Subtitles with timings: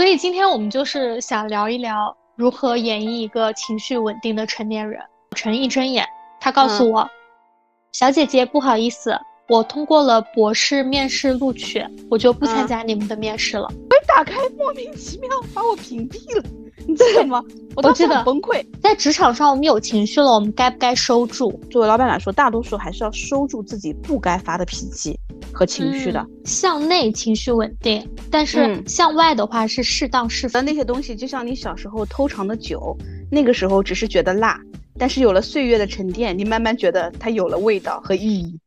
[0.00, 4.98] 所以今天我们就是想聊一聊如何演绎一个情绪稳定的成年人。
[5.36, 6.06] 陈一睁眼，
[6.40, 7.06] 他告诉我
[7.92, 9.14] ：“小姐姐，不好意思，
[9.46, 13.64] 我通过了博士面试录取，我就不参加你们的面试了。
[13.90, 16.42] 我一打开，莫名其妙把我屏蔽了。
[16.90, 17.42] 你记得吗？
[17.76, 18.64] 我当时很崩溃。
[18.82, 21.58] 在职场上，我们有情绪了，我们该不该收住？
[21.70, 25.16] 作为老板来说，大多数还是要收住自己不该发的脾气
[25.52, 26.26] 和情绪的。
[26.44, 30.64] 向内情绪稳定，但是向外的话是适当释放。
[30.64, 32.96] 那些东西就像你小时候偷尝的酒，
[33.30, 34.60] 那个时候只是觉得辣。”
[34.98, 38.58] 但是有了岁月的沉淀，你慢慢觉得它有了味道和意义。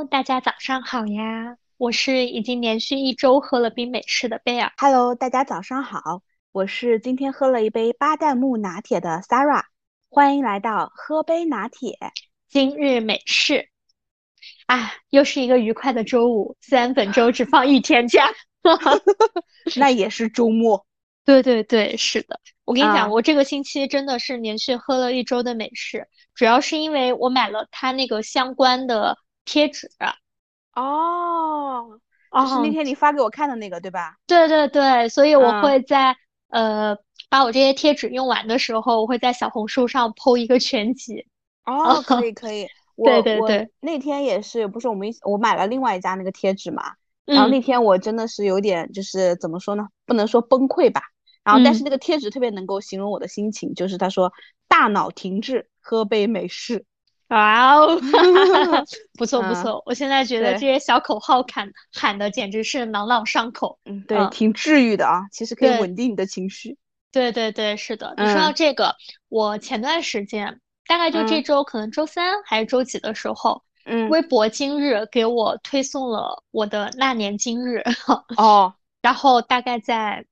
[0.00, 1.58] Hello，大家早上好呀！
[1.76, 4.72] 我是已经连续一周喝了冰美式的贝尔。
[4.78, 9.64] Hello，大家早上好，我是今天喝了一杯巴旦木拿铁的 Sarah。
[10.08, 11.98] 欢迎来到喝杯拿铁，
[12.48, 13.68] 今日美式。
[14.64, 18.30] 啊，又是一个愉快的周五，虽然本周只放一天假，
[19.76, 20.86] 那也是周末。
[21.26, 22.40] 对对对，是的。
[22.64, 29.18] 我跟你讲，我这个星期真的是连续喝了一周的美式，主要是因为我买了它那个相关的
[29.50, 29.90] 贴纸。
[30.74, 31.98] 哦，
[32.32, 34.16] 就是那天你发给我看的那个，对吧？
[34.26, 36.16] 对对对，所以我会在
[36.48, 36.96] 呃。
[37.28, 41.26] 把我这些贴纸用完的时候，我会在小红书上 PO 一个全集。
[41.64, 42.66] 哦，可以可以。
[43.04, 46.82] 对对对，那天也是，不是我们一我买了另外一家那个贴纸嘛。
[47.24, 49.86] 然后那天我真的是有点，就是怎么说呢？
[50.06, 51.02] 不能说崩溃吧。
[51.44, 54.32] 然后但是那个贴纸特别能够形容我的心情，就是他说
[54.66, 56.84] 大脑停滞，喝杯美式。
[57.30, 58.00] 哇哦，
[59.18, 59.82] 不错不错。
[59.86, 63.78] 我现在觉得这些小口号喊喊的简直是朗朗上口。
[63.84, 65.22] 嗯，对，挺治愈的啊。
[65.32, 66.76] 其实可以稳定你的情绪。
[67.12, 68.14] 对对对，是的。
[68.16, 68.94] 你说到这个，
[69.28, 77.82] 我前段时间大概就这周，可能周三还是周几的时候，嗯，微博今日给我推送了我的那年今日。
[78.36, 78.74] 哦。
[79.02, 80.26] 然后大概在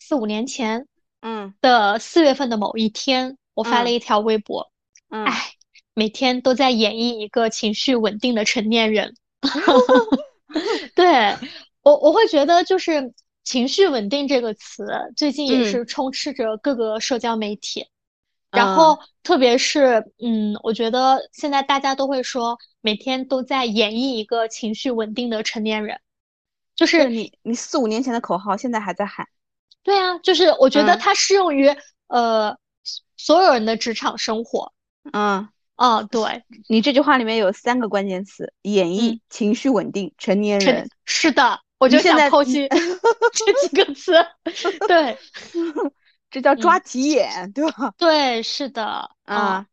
[0.00, 0.86] 四五年前，
[1.22, 4.72] 嗯的四月份的某一天，我发了一条微博，
[5.10, 5.52] 嗯，哎，
[6.00, 9.14] 每天都在演绎一个情绪稳定的成年人。
[10.96, 11.36] 对
[11.82, 13.12] 我，我会觉得就是。
[13.42, 17.88] 情绪稳定这个词最近也是充斥着各个社交媒体，
[18.52, 25.98] 然后特别是嗯，我觉得现在大家都会说每天都在演绎一个情绪稳定的成年人，
[26.76, 29.26] 就是你你四五年前的口号现在还在喊，
[29.82, 31.74] 对啊，就是我觉得它适用于
[32.08, 32.56] 呃
[33.16, 34.72] 所有人的职场生活，
[35.12, 35.48] 嗯
[35.80, 41.58] 嗯，对你这句话里面有三个关键词：演绎、情绪稳定、成年人，是的。
[41.78, 42.68] 我就想剖析
[43.32, 44.12] 这几个 词，
[44.86, 45.16] 对，
[46.30, 47.94] 这叫抓急眼，对吧？
[47.96, 49.66] 对，是的啊。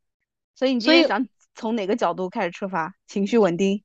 [0.55, 2.93] 所以你今天想从哪个角度开始出发？
[3.07, 3.83] 情绪稳定。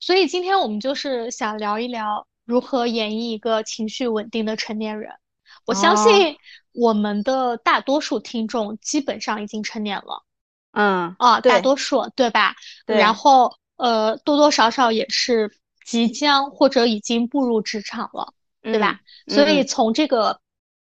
[0.00, 5.12] 所以今天我们就是想聊一聊如何演绎一个情绪稳定的成年人。
[5.64, 6.36] 我相信
[6.72, 10.24] 我们的大多数听众基本上已经成年了，
[10.72, 12.54] 嗯啊，大多数对吧？
[12.86, 12.98] 对。
[12.98, 15.50] 然后呃，多多少少也是。
[15.84, 19.00] 即将或者已经步入职场了，对吧？
[19.26, 20.38] 所以从这个，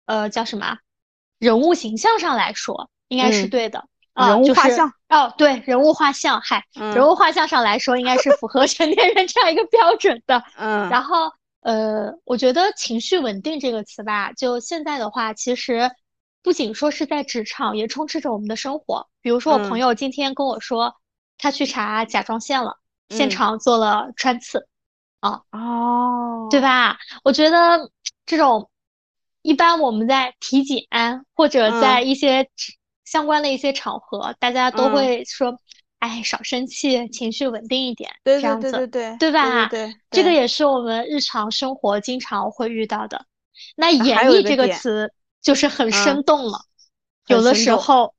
[0.07, 0.79] 呃，叫什么
[1.37, 4.29] 人物形象上来说，应该是对的啊。
[4.29, 10.43] 人物画像哦，对，人物画像，嗨，人物画像上来说，应该是符合 成年人这样一个标准的。
[10.57, 10.89] 嗯。
[10.89, 11.31] 然后，
[11.61, 15.91] 呃，我觉得“情绪稳定”这个词吧，就现在的话，其实
[16.41, 19.07] 不仅说是在职场，也充斥着我们的生活。
[19.21, 20.95] 比如说，我朋友今天跟我说，
[21.37, 22.77] 他去查甲状腺了，
[23.09, 24.67] 现场做了穿刺。
[25.19, 26.97] 啊哦，对吧？
[27.25, 27.91] 我觉得
[28.25, 28.69] 这种
[29.41, 30.85] 一般我们在体检
[31.35, 32.49] 或者在一些
[33.03, 35.59] 相关的一些场合，大家都会说
[35.99, 39.67] ：“哎，少生气，情绪稳定一点。”对对对对对，对吧？
[39.67, 43.25] 对，这个也是我们日常生活经常会遇到的。
[43.75, 46.61] 那演绎这个词就是很生动了。
[47.27, 48.13] 有的时候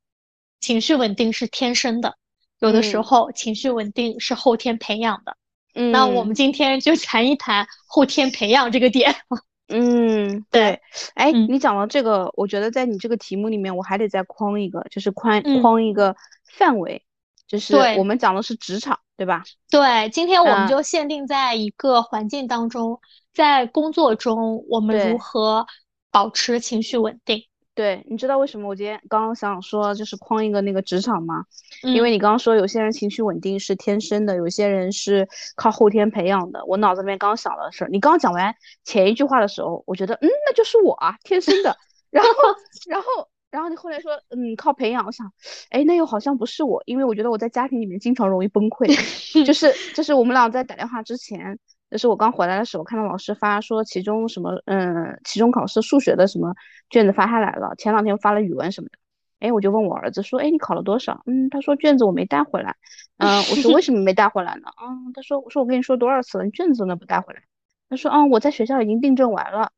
[0.61, 2.15] 情绪稳定是天生的，
[2.61, 5.37] 有的时候情绪稳定是后天培养的。
[5.75, 9.15] 嗯，那我们今天就谈一谈后天培养这个点。
[9.73, 10.81] 嗯，对。
[11.15, 17.05] 哎，你讲到这个，我觉得在你这个题目里面，我还得再框一个，就是框框一个范围，
[17.47, 19.45] 就是我们讲的是职场，对吧？
[19.71, 23.01] 对，今天我们就限定在一个环境当中，
[23.33, 25.65] 在工作中，我们如何
[26.11, 27.45] 保持情绪稳定。
[27.75, 31.44] 对，你知道为什么我今天刚刚想说就是框一个那个职场吗？
[31.82, 35.26] 因为你刚刚说有些人情绪稳定是天生的，有些人是
[35.56, 36.62] 靠后天培养的。
[36.67, 41.75] 我脑子里面刚想的是，你刚刚讲完前一句话的时候，我觉得嗯，那就是我啊，天生的。
[42.11, 42.31] 然后，
[42.90, 43.06] 然后
[43.50, 45.32] 然后你后来说，嗯，靠培养，我想，
[45.70, 48.87] 哎，那又好像不是我，因为我觉得我在家庭里面经常容易崩溃，
[49.46, 51.58] 就是就是我们俩在打电话之前，
[51.90, 56.54] 就是我刚回来的时候，看到老师发说期中什么，嗯，期中考试数学的什么
[56.88, 58.98] 卷子发下来了，前两天发了语文什么的，
[59.40, 61.22] 哎，我就问我儿子说，哎，你考了多少？
[61.26, 62.76] 嗯，他说卷子我没带回来，
[63.19, 64.70] 嗯，我说为什么没带回来呢？
[64.82, 67.42] 嗯，他说，我说我跟你说多少次了，你卷子都不带回来，
[67.88, 69.70] 他说，嗯，我在学校已经订正完了，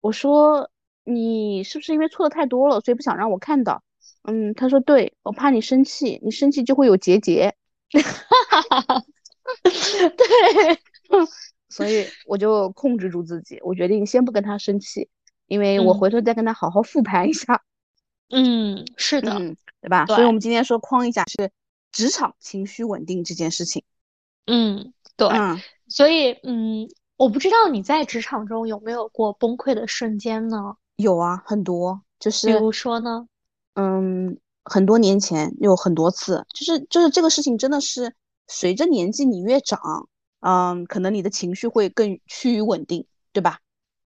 [0.00, 0.70] 我说。
[1.04, 3.82] 你是不是因为错的太多了，所以不想让我看到？
[4.24, 7.52] 嗯，他说对，我怕你生气，你生气就会有结节。
[7.90, 9.02] 哈哈哈，
[9.64, 10.78] 对，
[11.70, 15.08] 所以我就控制住自己，我决定先不跟他生气，
[15.46, 17.62] 因为我回头再跟他好好复盘一下。
[18.28, 19.32] 嗯，是的，
[19.80, 20.06] 对吧？
[20.06, 21.50] 所以我们今天说框一下是
[21.90, 23.82] 职场情绪稳定这件事情。
[24.46, 30.76] 嗯，对，嗯所以嗯，我不知道你在职场中有没有过崩溃的瞬间呢？
[30.96, 33.26] 有啊，很多，就是比如说呢，
[33.74, 38.14] 嗯，很多年前有很多次，就是就是这个事情真的是
[38.46, 40.08] 随着年纪你越长，
[40.40, 43.60] 嗯，可能你的情绪会更趋于稳定，对吧？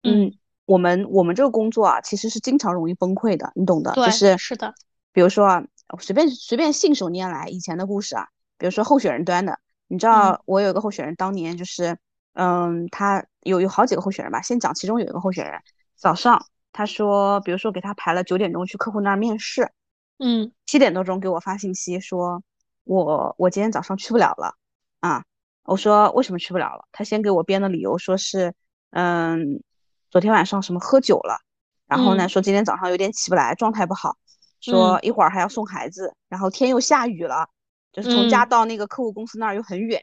[0.02, 0.32] 嗯，
[0.66, 4.74] 我们我们这个工作啊，其实是经常容易崩溃的，你懂的，就是是的。
[5.12, 5.64] 比如说啊，
[6.00, 9.58] 随便随便信手拈来以前的故事啊，比如说候选人端的，
[9.88, 11.98] 你知道我有一个候选人，当年就是，
[12.34, 15.60] 嗯，他有有好几个候选人吧，先讲其中有一个候选人，
[15.96, 16.46] 早上。
[16.74, 19.72] 他说，比如说给他排了九点钟去客户那儿面试，
[20.18, 22.42] 嗯，七点多钟给我发信息说，
[22.84, 24.54] 我我今天早上去不了了，
[25.00, 25.26] 啊，
[25.64, 26.84] 我说为什么去不了了？
[26.92, 28.52] 他先给我编的理由说是，
[28.90, 29.62] 嗯，
[30.10, 31.40] 昨天晚上什么喝酒了，
[31.86, 34.16] 然后呢说今天早上有点起不来，状态不好，
[34.60, 37.48] 说一会儿还要送孩子，然后天又下雨了，
[37.92, 40.02] 就是从家到那个客户公司那儿又很远，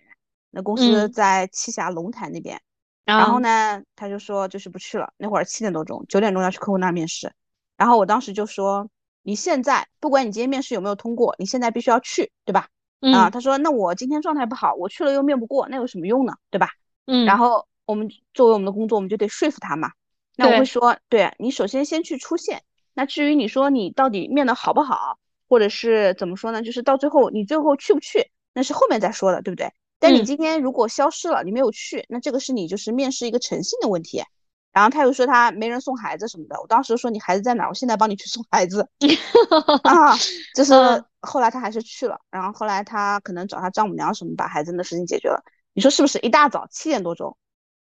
[0.51, 2.61] 那公司在栖霞龙潭那边。
[3.05, 5.11] 然后呢，他就说就是不去了。
[5.17, 7.33] 那会儿七点多钟，九点钟要去客户那儿面试。
[7.75, 8.87] 然后我当时就说，
[9.23, 12.67] 你现在不管你今天面试有没有通过，你现在必须要去，对吧？
[13.01, 16.33] 啊，他说那我今天状态不好，我去了又面不过，那有什么用呢？
[16.49, 16.69] 对吧？
[17.05, 17.25] 嗯。
[17.25, 19.91] 然后我们作为我们的工作，我们就得说服他嘛。
[20.35, 22.61] 那我会说，对你首先先去出现。
[22.93, 25.17] 那至于你说你到底面的好不好，
[25.47, 26.61] 或者是怎么说呢？
[26.61, 29.71] 就是到最后你最后去不去，那是后面再说的，对不对？
[29.99, 34.23] 但你今天如果消失了，你没有去，那这个是你就是面试一个诚信的问题。
[34.71, 37.69] 然后他又说他没人送孩子什么的，我当时说你孩子在哪儿？
[37.69, 38.87] 我现在帮你去送孩子。
[39.83, 40.15] 啊，
[40.55, 40.73] 就是
[41.21, 45.43] 后来他还是去了，然后后来他可能找他丈母娘什么把孩子的事情解决了。
[45.73, 46.19] 你说是不是？
[46.19, 47.37] 一大早七点多钟，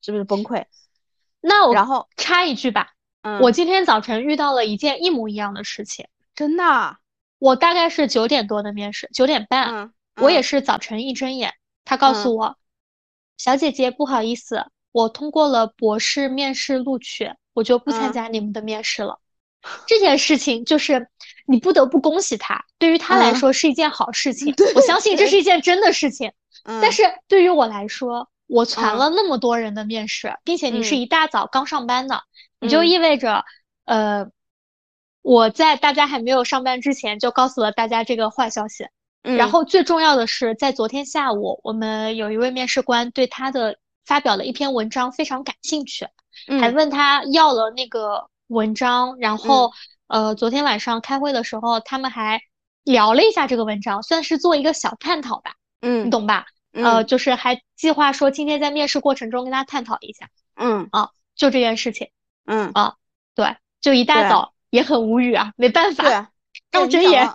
[0.00, 0.64] 是不是崩溃？
[1.40, 2.92] 那我然后插一句吧，
[3.40, 6.96] 我今天早晨遇到了一件一模一样的事情，真的。
[7.38, 11.54] 我大概是九点多的面试，九点半，我也是早晨一睁眼。
[11.84, 12.56] 他告诉我，
[13.36, 19.18] 小姐姐，不好意思，我通过了博士面试录取，我就不参加你们的面试了。
[19.86, 21.08] 这件事情就是
[21.46, 24.54] 你不得不恭喜他，对于他来说是一件好事情。
[24.74, 26.32] 我相信这是一件真的事情。
[26.64, 32.22] 但是对于我来说，我传了那么多人的面试，并且你是一大早刚上班的，
[32.60, 33.44] 你就意味着，
[33.84, 34.26] 呃，
[35.22, 38.86] 我在大家还没有上班之前就告诉了大家这个坏消息。
[39.22, 46.06] 然后最重要的是，在昨天下午，我们有一位面试官对他的发表了一篇文章非常感兴趣，
[46.60, 49.16] 还问他要了那个文章。
[49.18, 49.72] 然后，
[50.06, 52.40] 呃，昨天晚上开会的时候，他们还
[52.84, 55.54] 聊了一下这个文章，算是做一个小探讨吧。
[55.80, 56.46] 嗯，你懂吧？
[56.72, 60.28] 呃，就是还计划说今天在面试过程中跟他探讨一下。
[60.54, 62.10] 嗯，啊，就这件事情。
[62.46, 62.94] 嗯，啊，
[63.34, 66.26] 对，就一大早也很无语啊，没办法，对
[66.70, 67.30] 让睁眼。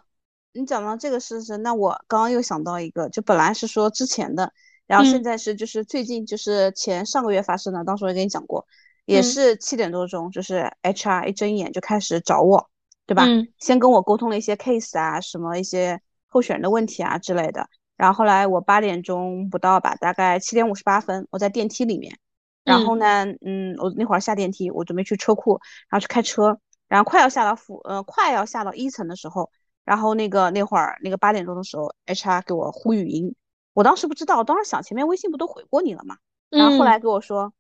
[0.53, 4.51] 你讲到这个事实，那我刚刚又想到一个，就本来是说之前的，
[4.87, 8.65] 然后现在是就是最近就是前上个月发生的，当时我也跟你讲过，
[9.05, 12.69] 也是七点多钟，就是 HR 一睁眼就开始找我，
[13.05, 13.25] 对吧？
[13.59, 22.17] 先跟我沟通了一些 case 啊，什么一些候选人的问题啊之类的，然后后来我八点钟不到吧，大概七点五十八分，我在电梯里面，
[22.63, 29.49] 然后呢，嗯，我那会儿下电梯，我准备去车库，然后去开车，然后快要下到负，呃，快要下到一层的时候。
[29.85, 33.33] 然后那个那会儿那个八点钟的时候，HR 给我呼语音，
[33.77, 36.17] 我当时不知道，当时想前面微信不都回过你了吗？
[36.49, 37.53] 然后后来给我说，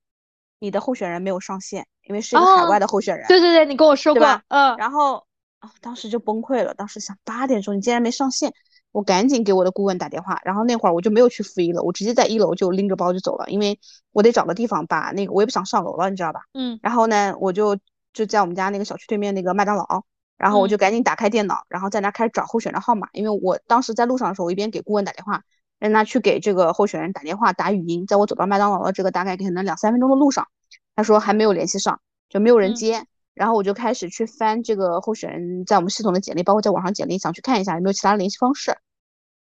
[0.59, 3.27] 你的候选人没有上线，因为是一个海外的候选人。
[3.27, 4.25] 对对对，你跟我说过。
[4.47, 4.75] 嗯。
[4.77, 5.27] 然后
[5.59, 8.51] 啊，当时就崩溃了，当时想八点钟你竟然没上线，
[8.91, 10.41] 我赶紧给我的顾问打电话。
[10.43, 13.79] 然后那会儿我就没有去负一楼，我直接在一楼就拎着包就走了，因为
[14.11, 16.41] 我得找个地方把那个我也不想上楼了，你知道吧？
[16.55, 16.79] 嗯。
[16.81, 17.77] 然后呢，我就
[18.11, 19.85] 就在我们家那个小区对面那个麦当劳。
[20.35, 25.41] 然后我就赶紧打开电脑，然后在那开始找候选人号码，因为我当时在路上的时候，我一边给顾问打电话，
[25.79, 30.47] 让他去给这个候选人打电话打语音，在我走到麦当劳的这个大概可能两三分钟的路上，
[30.95, 33.05] 他说还没有联系上，就没有人接。
[33.33, 38.75] 然后我就开始去翻这个候选人在我们系统的简历，包括在网上简历，想去看一下有没有其他联系方式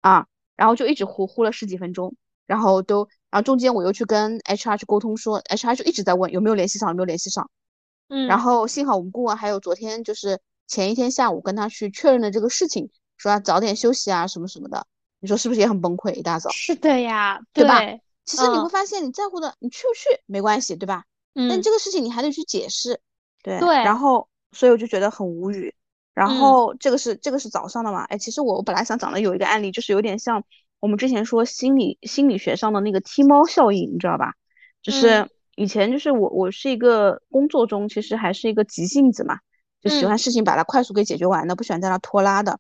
[0.01, 0.27] 啊。
[0.57, 2.15] 然后就一直呼呼了十几分钟，
[2.47, 7.51] 然后都，然后中间我又去跟 HR 去沟通，说 HR 就一直在问有没有联系上，有没有联系上。
[8.09, 14.87] 嗯，然后幸好我们顾问还有昨天就是前一天下午跟他去确认的这个事情，说要早点休息啊什么什么的。
[15.21, 16.15] 你说是不是也很崩溃？
[16.15, 17.81] 一大早是的呀，对吧？
[18.25, 21.05] 其实你会发现，你在乎的，你去不去没关系，对吧？
[21.35, 21.49] 嗯。
[21.49, 23.01] 但这个事情你还得去解释，
[23.43, 23.59] 对。
[23.61, 23.77] 对。
[23.77, 25.75] 然后，所以我就觉得很无语。
[26.15, 28.03] 然后这个是这个是早上的嘛？
[28.05, 30.45] 哎，其实我我本来想讲的有一个案例，就是有点像
[30.81, 34.35] 我们之前说心理心理学上的那个踢猫效应，你知道吧？
[34.83, 39.39] 就是以前就是我我是一个工作中其实还是一个急性子嘛，
[39.81, 42.59] 就喜欢事情把它快速给解决完的，不喜欢在那拖拉的。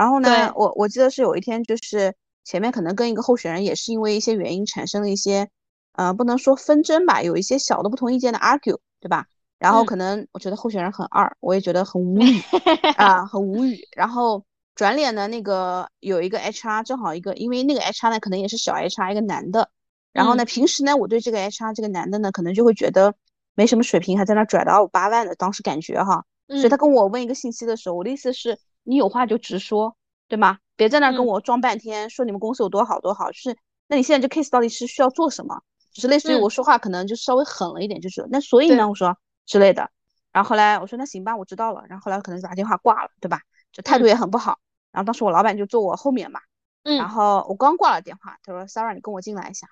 [0.00, 5.50] 然后呢，我我记得是有一天就是前面可能跟一个候选人也是因为一些原因产生了一些，
[5.92, 9.26] 呃，不能说纷争吧，有一些小的不同意见的 argue，对吧？
[9.58, 12.40] 然后可能我觉得候选人很二，我也觉得很无语
[12.96, 13.86] 啊，很无语。
[13.94, 14.42] 然后
[14.74, 19.68] 转脸呢，那个有一个 HR，正好一个，因为那个 HR 呢可能也是小 HR，一个男的。
[20.14, 23.14] 然后呢，平时呢我对这个 HR 这个男的呢可能就会觉得
[23.54, 26.24] 没什么水平，还在那拽的二五八万的，当时感觉哈。
[26.48, 29.96] 所以他跟我问一个信息的时候，我的意思是，你有话就直说，
[30.28, 30.58] 对吗？
[30.76, 33.30] 别在那跟我装半天，说你们公司有多好多好。
[33.30, 33.56] 就是，
[33.88, 35.62] 那你现在这 case 到底是需要做什么？
[35.92, 39.16] 就是类似于我说话可能就稍微狠了一点，就是那所以呢，我说。
[39.46, 39.90] 之类的，
[40.30, 41.82] 然后后来我说那行吧，我知道了。
[41.88, 43.40] 然后后来可能就把电话挂了，对吧？
[43.72, 44.60] 就态度也很不好。
[44.92, 46.38] 然后当时我老板就坐我后面嘛，
[46.84, 49.66] 嗯，然后我刚挂了电话，他说 Sarah，你跟我进来一下。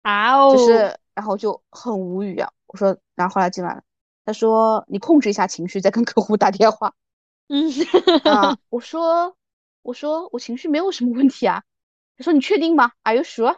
[0.00, 2.50] 啊哦，就是，然后就很无语啊。
[2.66, 3.82] 我说，然后后来进来了，
[4.24, 6.94] 他说你控制一下情绪，再跟客户打电话。
[7.50, 7.68] 嗯，
[8.24, 9.36] 啊， 我说，
[9.82, 11.62] 我说我情绪没有什么问题啊。
[12.16, 13.56] 他说你确定吗？Are you sure？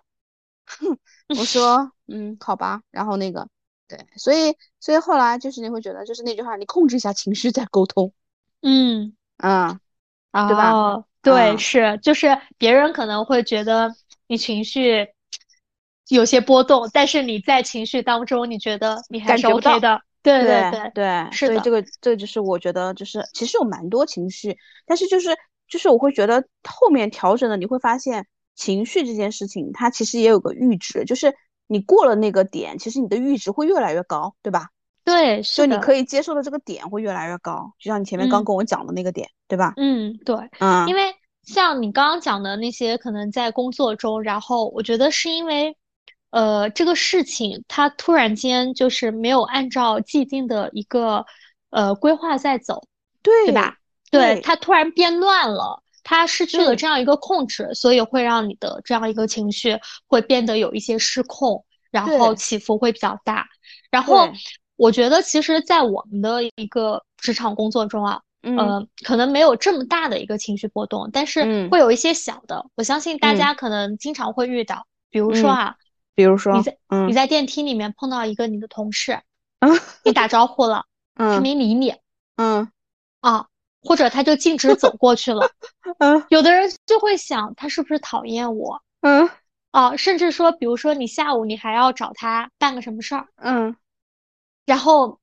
[0.67, 0.99] 哼，
[1.39, 2.83] 我说，嗯，好吧。
[2.91, 3.49] 然后那个。
[3.89, 8.13] 对，所以所以后来就是你会觉得，就是那句话，你控制一下情绪再沟通。
[8.63, 9.79] 嗯啊，
[10.33, 10.73] 对吧？
[10.73, 13.95] 哦对，是，就是别人可能会觉得
[14.27, 15.09] 你情绪
[16.09, 20.01] 有些波动，但是你在情绪当中，你觉得你还是 OK 的。
[20.23, 21.61] 对对对对，是的。
[21.61, 25.37] 这个这个就是我觉得就是其实有蛮多情绪，但是就是
[25.69, 31.35] 就是我会觉得后面调整了，你会发现情绪这件事情它其实也有个阈值，就是。
[31.69, 34.69] 你过了那个点，其实你的阈值会越来越高，对吧？
[35.05, 39.73] 对，就你可以接受的这个点会越来越高，就像你前面刚跟我讲的那个点，对吧？
[39.79, 41.15] 嗯，对，嗯，因为
[41.45, 45.75] 像你刚刚讲的那些，可能在工作中，然后我觉得是因为，
[46.33, 51.25] 呃，这个事情它突然间就是没有按照既定的一个
[51.71, 52.83] 呃规划在走，
[53.23, 53.77] 对，对吧？
[54.11, 55.81] 对，它突然变乱了。
[56.05, 63.47] 它失去了这样一个控制，所以会让你的这样一个情绪会变得有一些失控，然后起伏会比较大。
[63.89, 64.29] 然后
[64.75, 72.67] 我觉得，其实，在我们的一个职场工作中啊，呃，可能没有这么大的一个情绪波动，但是会有一些小的。
[72.75, 75.77] 我相信大家可能经常会遇到，比如说啊，
[76.15, 76.77] 比如说你在
[77.07, 79.21] 你在电梯里面碰到一个你的同事，
[79.61, 81.95] 嗯你打招呼了，嗯他没理你，
[82.37, 82.71] 嗯，
[83.21, 83.47] 啊。
[83.85, 85.51] 或者他就径直走过去了，
[85.99, 89.29] 嗯，有的人就会想他是不是讨厌我，嗯，
[89.73, 93.75] 啊，甚至说，比如说你下午你还要找他办个什么事儿，嗯，
[94.67, 95.19] 然后，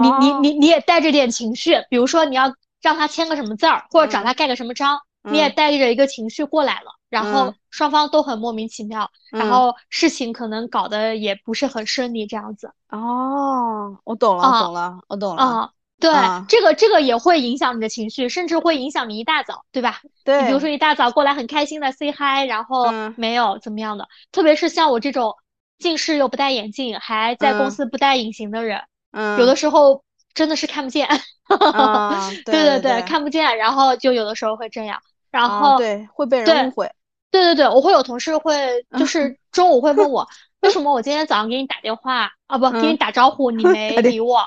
[0.00, 12.72] 你你你你也带着点情绪，比如说你要让他签个什么字儿，或者找他盖个什么章，你也带着一个情绪过来了，然后双方都很莫名其妙，然后事情可能搞得也不是很顺利，这样子。
[12.90, 15.42] 哦，我懂了，懂了，我懂了。
[15.42, 15.70] 啊。
[15.98, 16.12] 对，
[16.46, 20.02] 这个这个也会影响你的情绪，甚至会影响你一大早，对吧？
[20.24, 25.34] 对，你比如说一大早过来很开心的 say hi，然后没有怎么样的，特别是像我这种
[25.78, 28.82] 近视又不戴眼镜，还在公司不戴隐形的人，
[29.12, 31.08] 嗯，有的时候真的是看不见，
[32.44, 35.00] 对对对，看不见，然后就有的时候会这样，
[35.36, 36.90] 然后对会被人误会，
[37.30, 40.26] 对对对，我会有同事会就是中午会问我，
[40.60, 44.46] 为什么我今天早上给你打电话啊，不给你打招呼你没理我。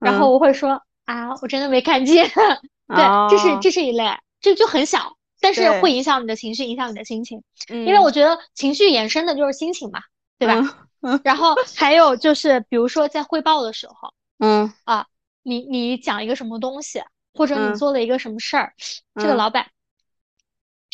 [0.00, 2.28] 然后我会说啊，我真的没看见。
[2.88, 7.42] 对，这是这是一类，这就很小，但是会影响你的情绪，影响你的心情。
[7.68, 10.00] 嗯，因为我觉得情绪衍生的就是心情嘛，
[10.38, 10.54] 对吧？
[11.00, 11.20] 嗯。
[11.24, 15.06] 然后 还有就是，比如说在汇报的时候，嗯啊，
[15.42, 18.74] 你你讲一个什么东西，或者你做了一个什么事儿，
[19.16, 19.68] 这个老板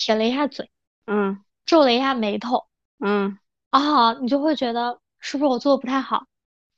[0.00, 0.70] 撇了一下嘴，
[1.06, 2.64] 嗯，皱了一下眉头，
[3.00, 3.38] 嗯
[3.68, 6.24] 啊，你就会觉得是不是我做的不太好？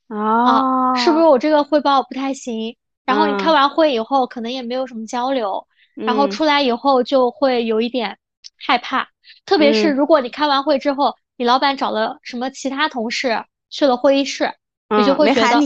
[0.09, 2.75] 啊，是不是我这个汇报不太行？
[3.05, 5.65] 然后你开完会以后，可能也没有什么交流，
[5.95, 8.17] 然后出来以后就会有一点
[8.57, 9.07] 害怕。
[9.45, 14.53] 特别是如果你开完会之后，你老板找了什么其他同事去了会议室，
[14.89, 15.59] 你就会觉得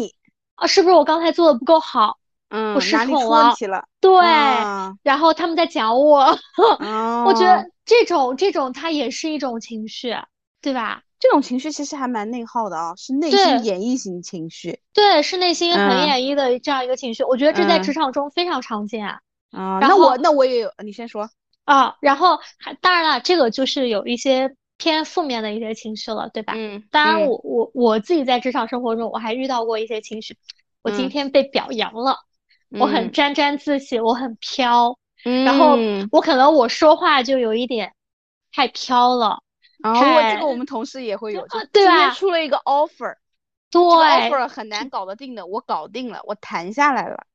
[0.54, 2.20] 啊，是不是我刚才做的不够好？
[2.50, 3.56] 嗯，不失哪里出宠了？
[4.00, 6.20] 对，啊然后他们在讲我，
[7.26, 10.16] 我觉哦得这种这种它也是一种情绪，
[10.62, 11.04] 对吧？
[11.20, 19.20] 这种情绪其实还蛮内耗的啊，是内心演绎型情绪对，是内心很嗯演绎的这样一个情绪，我觉得这在嗯职场中非常常见啊。
[19.52, 21.30] 然那我那我也有，你先说。
[21.66, 21.96] 啊。
[22.02, 26.54] 然后还当然了，这个就是有一些偏负面的一些情绪了，对吧？
[26.56, 30.38] 嗯，当然嗯我，我我自己在职场生活中，我还遇到过一些情绪。
[30.84, 32.18] 我今嗯天被表扬了，
[32.70, 33.12] 我很嗯。
[33.12, 36.08] 沾沾自喜，我很飘，然后嗯。
[36.12, 37.94] 我可能我说话就有一点
[38.52, 39.42] 太飘了，
[39.84, 43.16] 然后我这太个我们同事也会有，就啊对今天出了一个 offer，
[43.70, 47.26] 对，offer 很难搞得定的，我搞定了，我谈下来了，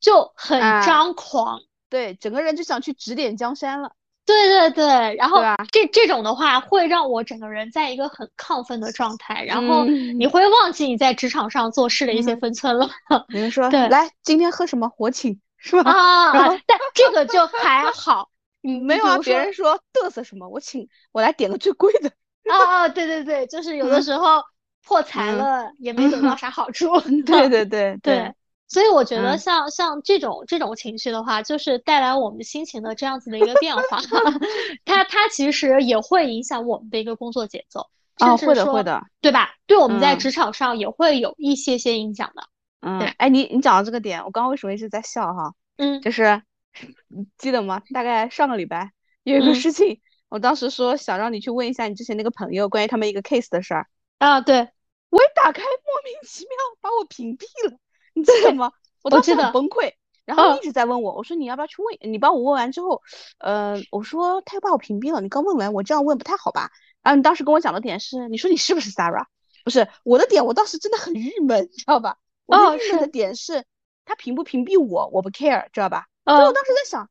[0.00, 0.84] 就很啊。
[0.84, 1.60] 张狂。
[1.90, 3.92] 对，整个人就想去指点江山了。
[4.28, 5.40] 对对对，然后
[5.72, 12.90] 这这种的话会让我整个人在一个很亢奋的状态，然后嗯你会忘记你在职场上做事的一些嗯分寸了。
[13.32, 14.92] 你们说，对来，今天喝什么？
[14.98, 15.90] 我请，是吧？
[15.90, 16.32] 啊
[16.66, 18.28] 但这个就还好，
[18.60, 22.10] 你没有别人说嘚瑟什么，我请，我来点个最贵的。
[22.50, 24.42] 啊啊，对对对，就是有的嗯时候
[24.86, 27.00] 破财嗯了也没得到 啥好处。
[27.24, 28.34] 对对对对，
[28.68, 33.98] 所以我觉得嗯像像这种这种情绪的话，就是带来我们心情的这样子的一个变化，
[34.84, 39.54] 它它其实也会影响我们的一个工作节奏，啊，会的甚至说会的，对吧？
[39.66, 42.42] 对我们在嗯职场上也会有一些些影响的。
[43.00, 45.54] 对，嗯哎，你你讲到这个点，我刚刚为什么一直在笑哈？
[45.78, 46.42] 嗯就是
[47.08, 47.82] 你 记得吗？
[47.94, 53.86] 大概上个礼拜有一个嗯事情，我当时说想让你去问一下你之前那个朋友关于他们一个 case 的事儿，
[54.18, 54.68] 啊，对，
[55.08, 57.78] 我一打开莫名其妙把我屏蔽了，
[58.18, 58.72] 你记得吗？
[59.02, 59.92] 我当时很崩溃，
[60.24, 62.12] 然后一直在问我，我说你要不要去问？
[62.12, 63.02] 你帮我问完之后，
[63.38, 66.70] 呃，我说他又把我屏蔽了，你刚问完，我这样问不太好吧？
[67.02, 69.24] 然后你当时跟我讲的点是，你说你是不是 Sarah？
[69.64, 72.16] 不是，我的点我当时真的很郁闷，你知道吧？
[72.46, 73.64] 我郁闷的点是
[74.04, 76.06] 他屏不屏蔽我，我不 care，知道吧？
[76.24, 77.08] 所以我嗯当时在想，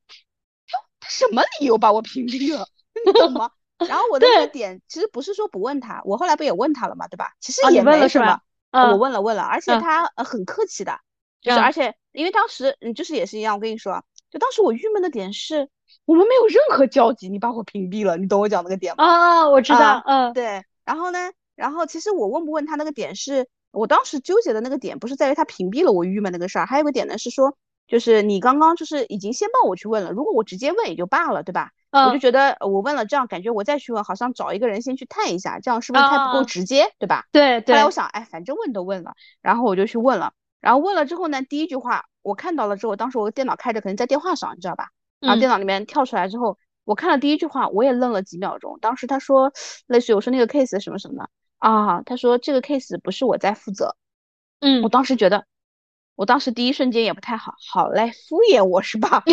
[0.68, 2.68] 他他什么理由把我屏蔽了？
[3.06, 3.51] 你懂吗？
[3.88, 7.34] 然后我的那个点其实不是说不问他，我后来不也问他了嘛，对吧？
[7.40, 11.00] 其实也没什么我嗯问了问了，而且嗯他呃很客气的，
[11.42, 15.70] 就是嗯而且因为当时嗯就是也是一样，我跟你说，就当时我郁闷的点是
[16.06, 19.04] 我们没有任何交集，你把我屏蔽了，你懂我讲那个点吗？
[19.04, 31.72] 啊，我知道啊，嗯对，然后呢，然后其实我问不问他那个点是，我当时纠结的那个点不是在于他屏蔽了我郁闷那个事儿，还有个点呢是说，就是你刚刚就是已经先帮我去问了，如果我直接问也就罢了，对吧？
[31.90, 37.24] 我就嗯，觉得呃我问了，这样感觉我再去问，好像找一个人先去探一下，这样是不是太不够啊直接，对吧？
[37.32, 40.34] 对对后来我想，哎，反正问都问了，然后我就去问了，
[40.68, 44.90] 然后问了之后呢，第一句话我看到了之后，当时我电脑开着，可能在电话上，你知道吧？
[45.22, 48.77] 然后嗯电脑里面跳出来之后，我看了第一句话，我也愣了几秒钟。
[48.82, 49.53] 当时他说，
[49.86, 53.96] 类似于我说那个 case 什么什么的啊，他说这个 case 不是我在负责。
[54.60, 55.46] 嗯我嗯，当时觉得，
[56.16, 59.24] 我当时第一瞬间也不太好，好嘞，敷衍我是吧？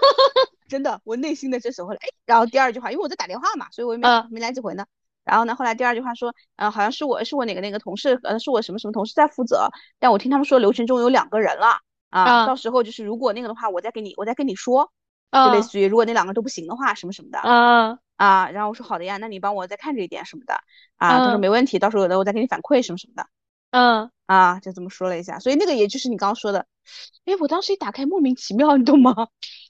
[0.66, 4.86] 真的，我内心的这时候来，哎，然后第二句话，因为我在打电话嘛，所以我也没嗯没来及回呢。
[5.30, 11.78] 然后呢，后来第二句话说，呃，好像是我是我哪个那个同事，呃，是我什么什么同事在负责，但我听他们说流程中有两个人了
[12.10, 14.90] 啊，嗯到时候就是如果那个的话，我再给你我再跟你说，
[15.30, 18.50] 就类嗯似于如果那两个都不行的话，什么什么的嗯啊。
[18.50, 20.54] 然后我说好的呀，那你帮我再看着一点什么的
[20.96, 21.18] 啊。
[21.18, 23.26] 他说嗯没问题，到时候有的我再给你反馈什么什么的
[23.70, 25.38] 嗯，啊，就这么说了一下。
[25.38, 26.66] 所以那个也就是你刚刚说的，
[27.24, 29.14] 哎，我当时一打开莫名其妙，你懂吗？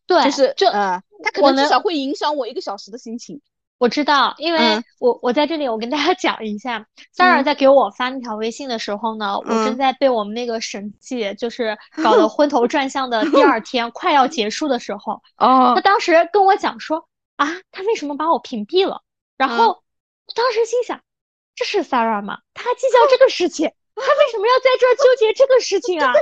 [0.07, 3.43] 对，就是就呃，他可能至少会影响我一个小时的心情。
[3.81, 19.03] 我知道，因为嗯我我在这里，我跟大家 讲一下，Sarah 嗯在给我发那条微信的时候呢，我正嗯在被我们那个审计就是搞得昏头转向的第二 天快要结束的时候， 哦他当时跟我讲说啊，他为什么把我屏蔽了？
[19.39, 21.01] 然嗯后我当时心想，
[21.55, 22.39] 这是 Sarah 吗？
[22.53, 23.67] 他还计较这个事情，
[23.97, 26.13] 他为什么要在这儿纠结这个事情啊？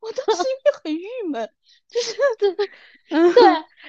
[0.00, 1.48] 我当时因为很郁闷，
[1.88, 2.68] 就是对
[3.10, 3.42] 嗯对，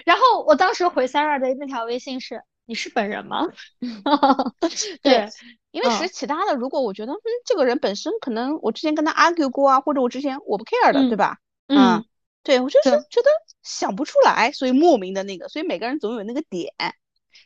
[0.06, 3.48] 然后我当时回 Sarah 的那条微信是：你是本人吗？
[5.04, 5.30] 对，
[5.72, 11.38] 因为其实嗯其他的，如果我觉得嗯这个人本身可能我之前跟他 argue 过啊，或者我之前我不 care 的，对嗯吧？
[11.68, 12.06] 嗯，
[12.44, 13.30] 对我就是觉得
[13.64, 16.74] 想不出来，所以莫名的那个，所以每个人总有那个点。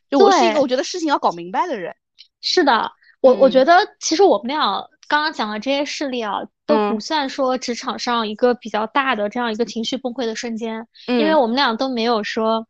[0.10, 1.95] 就我是一个我觉得事情要搞明白的人。
[2.41, 12.67] 是的，我我觉嗯得其实我们俩刚刚讲的这些事例啊，都不嗯算说职场上一个比较大的这样一个情绪崩溃的瞬间，因为嗯我们俩都没有说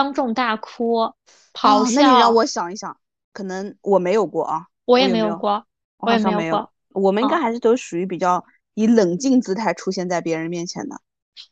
[0.00, 1.14] 当众大哭、哦
[1.52, 2.96] 咆那你让，我想一想，
[3.34, 5.66] 可能我没有过啊，我也没有过，
[5.98, 6.56] 我我也没有。
[6.56, 10.96] 过，我们应该嗯还是都属于比较以冷静姿态出现在别人面前的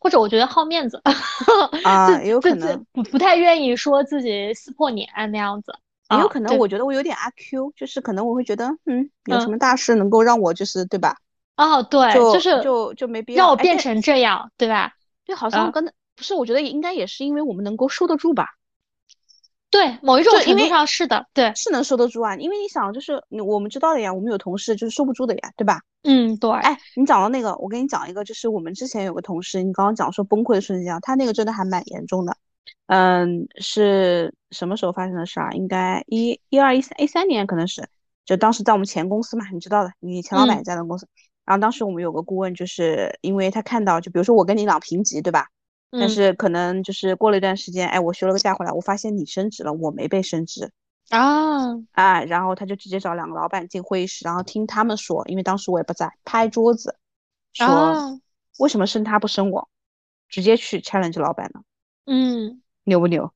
[0.01, 0.99] 或者我觉得好面子，
[1.85, 5.73] 啊，也有可能，不不太愿意说自己撕破脸那样子
[6.07, 11.17] 啊，也有可能，我觉得我有点阿 Q，就是可能我会觉得，嗯，有什嗯，么大事能够让我就是对吧，
[11.57, 13.45] 哦，对，就就是就就没必要。
[13.45, 14.95] 让，我变成这样，对吧？
[15.25, 18.49] 对，好像跟不是，我觉得应该也是因为我们能够收得住吧。
[19.71, 22.35] 对，某一种程度上是的，对，是能收得住啊。
[22.37, 25.81] 因为你想，就是我们知道的呀，我们有同事就是收不住的呀，对吧？
[26.03, 26.51] 嗯，对。
[26.51, 32.37] 哎，你讲到那个，我跟你讲一个，就是我们之前有个同事，你刚刚讲说崩溃的瞬间，他那个真的还蛮严重的。
[32.87, 35.53] 嗯，是什么时候发生的事啊？
[35.53, 37.87] 应该一一二一三一三年，可能是，
[38.25, 41.07] 就当时在我们前公司嘛，你知道的，你前老板在的公司。
[41.45, 45.49] 然后当时我们有个顾问，就是因为他看到，就比如说我跟你俩平级，对吧？
[45.91, 50.71] 但是可能就是过了一段时间，哎，我休了个假回来，我发现你升职了，我没被升职
[51.09, 52.23] 啊啊！
[52.25, 56.95] 然后他就直接找两个老板进会议室，然后听他们说，因为当时我也不在，拍桌子
[57.55, 58.21] 说
[58.59, 59.67] 为什么升他不升我，
[60.29, 61.63] 直接去 challenge 老板了。
[62.05, 63.33] 嗯，牛不牛？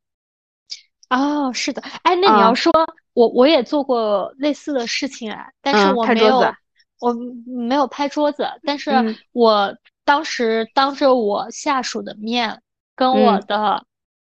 [1.08, 2.70] 哦，是的，哎，那你要说
[3.14, 6.38] 我我也做过类似的事情啊，但是我没有，
[7.00, 7.14] 我
[7.46, 8.90] 没有拍桌子，但是
[9.32, 9.74] 我。
[10.12, 12.60] 当时当着我下属的面，
[12.94, 13.86] 跟我的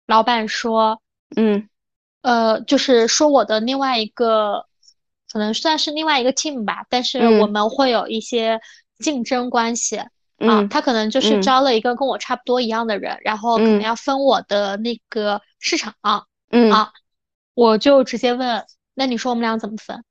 [0.07, 1.03] 老板说，
[1.35, 1.69] 嗯，
[2.23, 4.65] 呃，就是说我的另外一个，
[5.31, 8.59] 可能算是另外一个 team 吧，但是我们会有一些
[8.97, 10.01] 竞争关系。
[10.37, 15.93] 啊，他可能就是招了一个跟我差不多一样的人，然后可能要分我的那个市场，
[16.49, 16.71] 嗯。
[16.71, 16.91] 啊，
[17.53, 20.03] 我就直接问，那你说我们俩怎么分？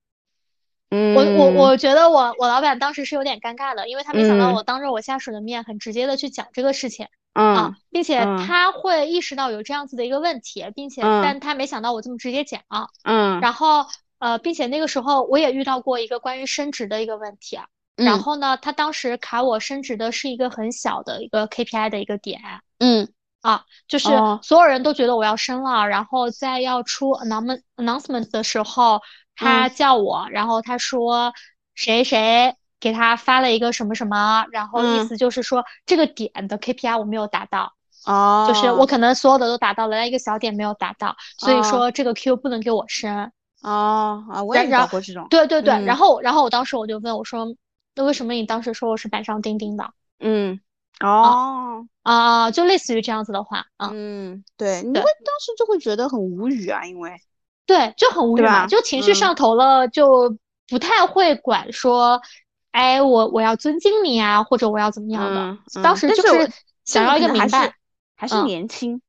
[0.90, 12.60] 嗯，我我我觉得我我老板当时是有点尴尬的，因为他没想到我当着我下属的面很直接的去讲这个事情，啊，并且他会意识到有这样子的一个问题，并且但他没想到我这么直接讲，
[13.02, 13.86] 嗯，然后
[14.18, 17.58] 呃，并且那个时候我也遇到过一个关于升职的一个问题，
[17.96, 22.40] 然后呢，他当时卡我升职的是一个很小的一个 KPI 的一个点，
[22.78, 23.08] 嗯，
[23.46, 24.08] 啊，就是
[24.42, 29.00] 所有人都觉得我要升了，然后在要出 announcement announcement 的时候。
[29.38, 31.30] 他叫我，然后他说
[31.74, 37.74] 谁谁给他发了一个什么什么，然后意思就是说这个点的 KPI 我没有达到，
[38.06, 43.30] 哦，就是我可能所有的都达到了，但一个小点没有达到，所以说这个 Q 不能给我升。
[43.60, 45.26] 哦啊，我也搞过这种。
[45.28, 47.46] 对对对，然后然后我当时我就问我说，
[47.94, 49.90] 那为什么你当时说我是板上钉钉的？
[50.18, 50.58] 嗯，
[51.00, 57.16] 哦啊，就类似于这样子的话，嗯，对，你会当时就会觉得很无语啊，因为。
[57.66, 60.36] 对，就很无语嘛，就情绪上头了，就
[60.68, 62.22] 不太会管说，
[62.70, 65.82] 哎，我我要尊敬你啊，或者我要怎么样的。
[65.82, 66.48] 当时就是
[66.84, 67.74] 想要一个明白，
[68.14, 69.00] 还是年轻，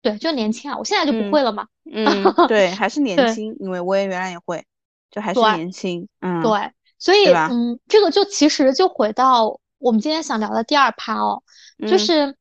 [0.00, 1.66] 对，就年轻啊，我现在就不会了嘛。
[1.92, 4.64] 嗯，对，还是 年轻，因为我也原来也会，
[5.10, 6.08] 就还是年轻。
[6.20, 11.42] 嗯，对，所以嗯，这个就其实就回到我们今天想聊的第二趴哦，
[11.88, 12.36] 就是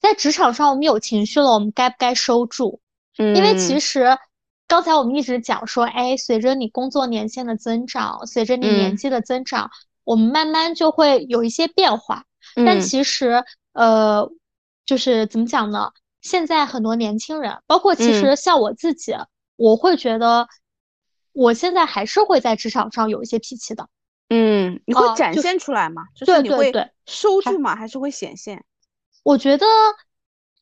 [0.00, 2.80] 在职场上我们有情绪了，我们该不该收住？
[3.18, 4.16] 嗯，因为其实。
[4.68, 9.70] 刚才我们一直讲说，哎，随着你工作年限的增长，随着你年纪的增长，
[10.02, 12.24] 我们慢慢就会有一些变化。
[12.54, 14.30] 但其实，呃，
[14.86, 15.90] 就是怎么讲呢？
[16.22, 19.14] 现在很多年轻人，包括其实像我自己，
[19.56, 20.48] 我会觉得，
[21.32, 23.86] 我现在还是会在职场上有一些脾气的。
[24.28, 26.02] 嗯，你会展现出来吗？
[26.14, 26.72] 就是你会
[27.06, 27.76] 收住吗？
[27.76, 28.64] 还是会显现？
[29.22, 29.66] 我觉得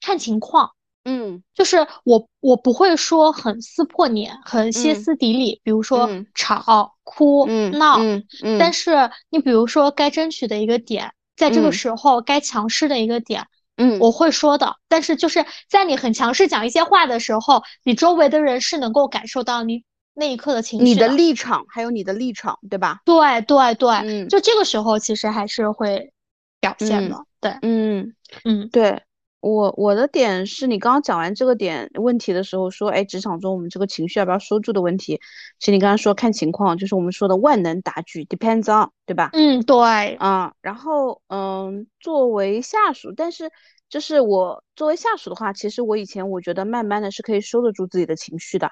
[0.01, 0.70] 看情况。
[1.05, 7.99] 嗯，就是我，我不会说很撕破脸、很歇斯底里，比如说吵、哭、闹。
[8.01, 8.59] 嗯嗯。
[8.59, 13.46] 但是你比如说该争取的一个点，在这个时候该强势的一个点，
[13.77, 14.77] 嗯，我会说的。
[14.88, 20.85] 但是就是在你很强势讲一些话的时候，你周围的人是能够感受到你那一刻的情绪。
[20.85, 23.01] 你的立场还有你的立场，对吧？
[23.05, 26.12] 对对对，嗯就这个时候其实还是会
[26.61, 27.16] 表现的。
[27.40, 29.03] 对，嗯嗯，对。
[29.42, 35.18] 我我的点是你刚刚讲完这个点问题的时候说，哎，职场中我们这个情绪要不要收住的问题，
[35.59, 39.31] 其实你刚刚说看情况，就是我们说的万能答句，depends on，对吧？
[39.33, 43.51] 嗯，对，啊，然后嗯，作为下属，但是
[43.88, 48.70] 就是我作为下属的话，其实我以前我觉得慢慢的是可以收得住自己的情绪的，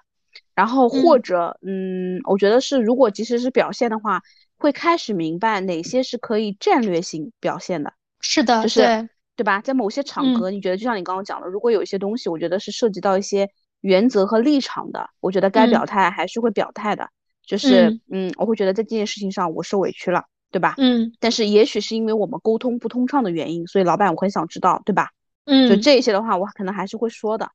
[0.59, 4.21] 然后或者嗯，我觉得是如果即使是表现的话，
[4.57, 9.09] 会开始明白哪些是可以战略性表现的，是的，就是。
[9.38, 9.61] 对吧？
[9.61, 13.49] 在某些场合，你觉得就像你刚刚讲的，如果有一些东西，我觉得是涉及到一些
[13.83, 17.09] 原则和立场的，我觉得该表态还是会表态的。
[17.47, 20.75] 就是，嗯，我会觉得在这件事情上我受委屈了，对吧？
[20.79, 21.12] 嗯。
[21.21, 25.11] 但是也许是因为我们沟通不通畅的原因，所以老板我很想知道，对吧？
[25.44, 25.68] 嗯。
[25.68, 27.49] 就这些的话，我可能还是会说的，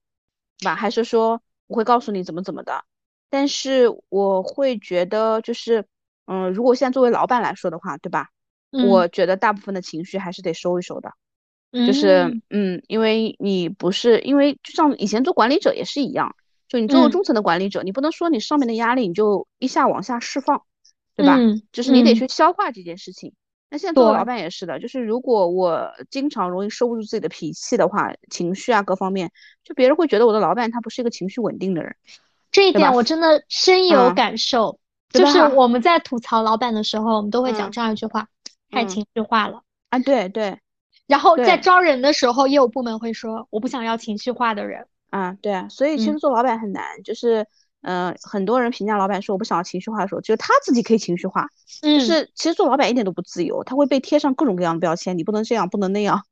[0.60, 0.76] 对吧？
[0.76, 2.86] 还是说我会告诉你怎么怎么的。
[3.34, 5.84] 但是我会觉得，就是，
[6.28, 8.30] 嗯，如果现在作为老板来说的话，对吧？
[8.88, 11.12] 我觉得大部分的情绪还是得收一收的。
[11.72, 16.36] 就是嗯，因为你不是因为就像以前做管理者也是一样，
[16.67, 20.62] 就你作为中层的管理者，你不能说你上面的压力你就一下往下释放，
[21.15, 21.39] 对吧？
[21.72, 23.34] 就是你得去消化这件事情，
[23.72, 29.32] 那现在做老板也是的，就是如果我经常容易收不住自己的脾气的话，情绪啊各方面，
[29.63, 31.96] 就别人会觉得我的老板他不是一个情绪稳定的人。
[32.54, 34.80] 这一点我真的深有感受。
[35.10, 38.30] 就是我们在吐槽老板的时候，我们都会讲这样一句话：
[38.72, 40.00] 太情绪化了啊！
[40.00, 40.58] 对对。
[41.06, 45.36] 然后在招人的时候，业务部门会说：我不想要情绪化的人啊。
[45.42, 47.46] 对啊，所以其实做老板很难，就是。
[47.86, 51.50] 嗯，很多人评价老板说我不想要情绪化的时候，就是他自己可以情绪化。
[51.82, 56.24] 嗯，就是其实做老板一点都不自由，他会被贴上各种各样的标签，你不能这样，不能那样。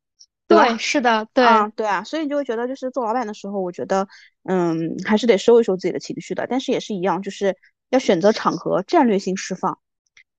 [0.56, 4.08] 对，是的，对啊，对啊，所以你就会觉得，就是做老板的时候，我觉得，
[4.44, 6.46] 嗯，还是得收一收自己的情绪的。
[6.50, 7.56] 但是也是一样，就是
[7.90, 9.78] 要选择场合，战略性释放。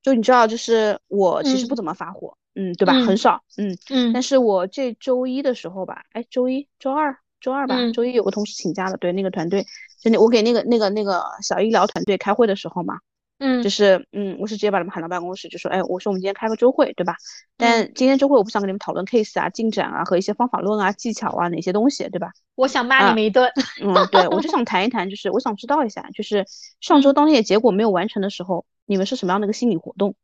[0.03, 2.94] 就你知道，就是我其实不怎么发火，嗯，对吧？
[2.94, 4.12] 很少，嗯嗯。
[4.12, 7.16] 但是我这周一的时候吧，哎，周一、周二。
[7.40, 9.66] 周二吧，周一有个同事请假了，对那个团队，
[10.01, 13.01] 就那我给那个那个那个小医疗团队开会的时候嘛，
[13.44, 17.16] 嗯，就是嗯，我是直接把他们喊到办公室，就说，哎，我说我们今天开个周会，对吧？
[17.57, 22.31] 但今天周会我不想跟你们讨论 case 啊、进展啊和一些方法论啊、技巧啊哪些东西，对吧？
[22.55, 23.50] 我想骂你们一顿。
[23.83, 26.46] 嗯，对，我就想谈一谈，就是我想知道一下，就是
[26.81, 30.14] 上周当天结果没有完成的时候，你们是什么样的一个心理活动，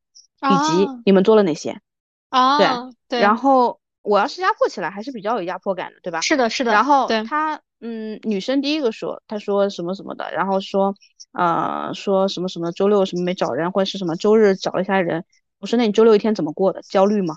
[0.40, 1.80] 以及你们做了哪些？
[2.28, 2.68] 啊，对
[3.08, 3.80] 对，然后。
[4.00, 6.22] 我要是压迫起来，还是比较有压迫感的，对吧？
[6.22, 6.72] 是的，是的。
[6.72, 10.94] 然后他，嗯，女生第一个说，她说什么什么的，然后说，
[11.32, 15.24] 呃，说什么什么周六什么没找人，或者是什么周日找了一下人。
[15.60, 16.82] 我说那你周六一天怎么过的？
[16.82, 17.36] 焦虑吗？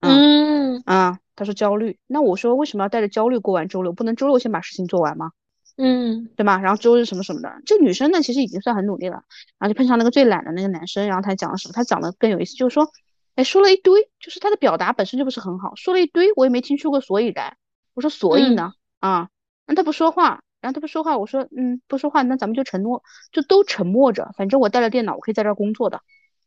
[0.00, 1.98] 嗯啊，她说焦虑。
[2.06, 3.92] 那我说为什么要带着焦虑过完周六？
[3.92, 5.32] 不能周六先把事情做完吗？
[5.76, 6.58] 嗯，对吧？
[6.58, 9.24] 然后周日什么什么的，这女生呢其实已经算很努力了。
[9.58, 11.72] 然后就碰上那个最懒的那个男生，然后他讲了什么？
[11.74, 12.90] 他讲的更有意思，就是说。
[13.34, 15.74] 哎，说了一堆，就是他的表达本身就不是很好。
[15.74, 17.58] 说了一堆，我也没听出个所以然。
[17.92, 18.72] 我说所以呢？
[18.98, 19.28] 啊，
[19.66, 23.02] 那他不说话，然后他不说话，我说嗯，不说话，那咱们就沉默，
[23.32, 24.32] 就都沉默着。
[24.36, 26.00] 反正我带了电脑，我可以在这儿工作的，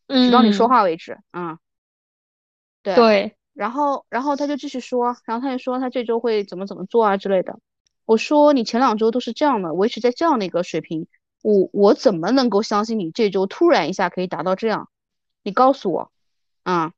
[0.07, 1.19] 直到你说话为止。
[1.31, 1.59] 啊，
[2.81, 3.35] 对对。
[3.53, 7.59] 然后，然后他就继续说，然后他就说他这周会怎么怎么做啊之类的。
[8.05, 11.07] 我说你前两周都是这样的，维持在这样的一个水平，
[11.41, 14.89] 我我怎么能够相信你这周突然一下可以达到这样？
[15.43, 16.11] 你告诉我。
[16.63, 16.93] 嗯，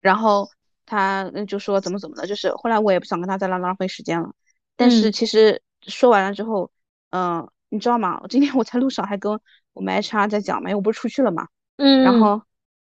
[0.00, 0.50] 然后
[0.84, 4.32] 他就说怎么怎么的，就是后来我也不想跟他再浪浪费时间了。
[4.76, 6.70] 但是其实说完了之后，
[7.10, 8.22] 嗯，你知道吗？
[8.28, 9.40] 今天我在路上还跟
[9.72, 11.48] 我们 HR 在讲嘛，因为我不是出去了嘛。
[11.76, 12.02] 嗯。
[12.02, 12.42] 然后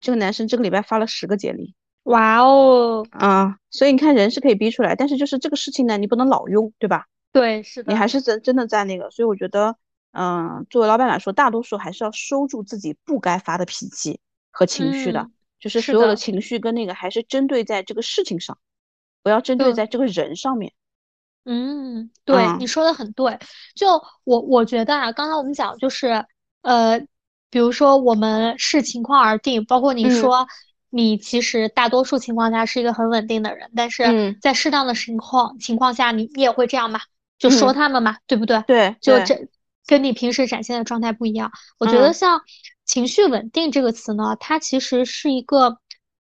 [0.01, 1.75] 这个男生这个礼拜发了十个简历。
[2.05, 3.07] 哇哦。
[3.11, 7.07] 啊，所以你看人是可以逼出来，但是就是这个事情呢，你不能老用，对吧？
[7.33, 7.93] 对，是的。
[7.93, 9.77] 你还是真真的在那个，所以我觉得，
[10.13, 15.31] 嗯，作为老板来说，大多数还是要收住自己不该发的脾气和情绪的。
[15.61, 18.57] 就是所有的情绪跟那个还是针对在这个事情上，
[19.23, 20.73] 不要针对在这个人上面。
[21.45, 23.39] 嗯，对，你说的很对。
[23.75, 26.25] 就我我觉得啊，刚才我们讲就是，
[26.63, 26.99] 呃，
[27.51, 30.47] 比如说我们视情况而定，包括你说
[30.91, 37.01] 你其实大多数情况下是一个很稳定的人，但是在适当的情况情况下，你你也会这样嘛？
[37.39, 38.63] 就说他们嘛，对不对？
[38.67, 39.49] 对，就这
[39.87, 41.51] 跟你平时展现的状态不一样。
[41.79, 42.41] 我觉得像。
[42.87, 45.79] 情绪稳定这个词呢，它其实是一个，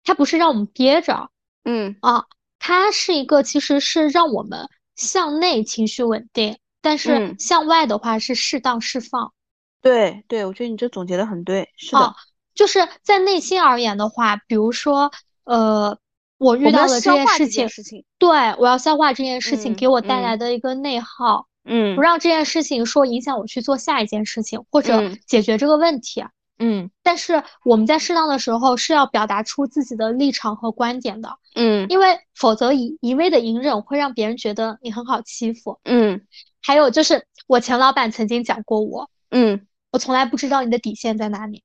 [0.04, 1.30] 它不是让我们憋着，
[1.64, 2.24] 嗯啊，
[2.58, 9.33] 它是一个，其实是让我们向内情绪稳定，但是向外的话是适当释放。
[9.81, 12.14] 对对，我觉得你这总结的很对，是的，
[12.55, 15.11] 就是在内心而言的话，比如说，
[15.44, 15.98] 呃，
[16.38, 17.48] 我遇到了这件事
[17.83, 18.28] 情，对
[18.59, 26.20] 我要消化这件事情给我带来的一个内耗，嗯，不让这件事情说影响我去做下一件事情或者解决这个问题。
[26.20, 26.31] 嗯，
[27.03, 36.20] 但是我们在适当的时候是要表达出自己的立场和观点的，嗯，因为否则一一味的隐忍会让别人觉得你很好欺负，嗯，
[36.62, 41.64] 还有就是我前老板曾经讲过我，嗯，我从来不知道你的底线在哪里，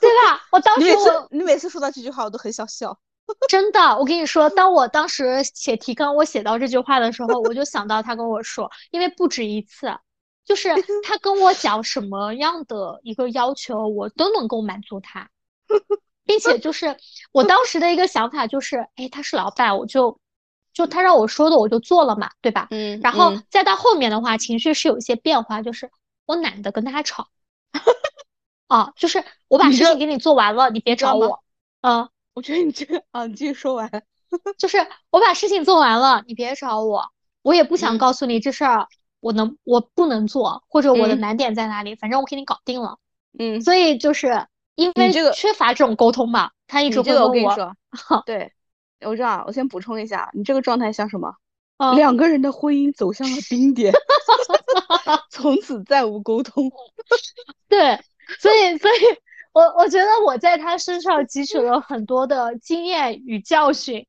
[0.00, 0.46] 对吧？
[0.50, 2.98] 我当时我你每次说到这句话我都很想笑，
[3.48, 9.94] 真的，我跟你说，当我当时写提纲我写到这句话的时候，我就想到他跟我说，因为不止一次。
[10.44, 10.70] 就是
[11.02, 15.30] 他跟我讲什么样的一个要求，我都能够满足他，
[16.26, 16.96] 并且就是
[17.32, 20.20] 我当时的一个想法就是，哎，他是老板，我就
[20.72, 22.68] 就他让我说的我就做了嘛，对吧？
[22.70, 23.00] 嗯。
[23.02, 25.90] 然后再到后面的话，情绪是有一些变化，就是
[26.26, 27.28] 我懒得跟他吵，
[28.68, 31.42] 啊，就是我把事情给你做完了，你别找我。
[31.80, 33.90] 嗯，我觉得你这个啊，你继续说完。
[34.58, 38.88] 就是我把事情做完了，你别找我，我也不想告诉你这事儿。
[39.24, 41.94] 我能，我不能做，或者我的难点在哪里？
[41.94, 42.98] 反正我给你搞定了。
[43.38, 47.74] 嗯，所以就是因为缺乏这种沟通嘛，他一直会跟我说。
[48.26, 48.52] 对，
[49.00, 51.34] 我知道，我先补充一下，你这个状态像什么？
[51.96, 53.94] 两个人的婚姻走向了冰点，
[55.30, 56.70] 从此再无沟通。
[57.66, 57.98] 对，
[58.38, 58.94] 所以，所以
[59.54, 64.06] 我我觉得我在他身上汲取了很多的经验与教训，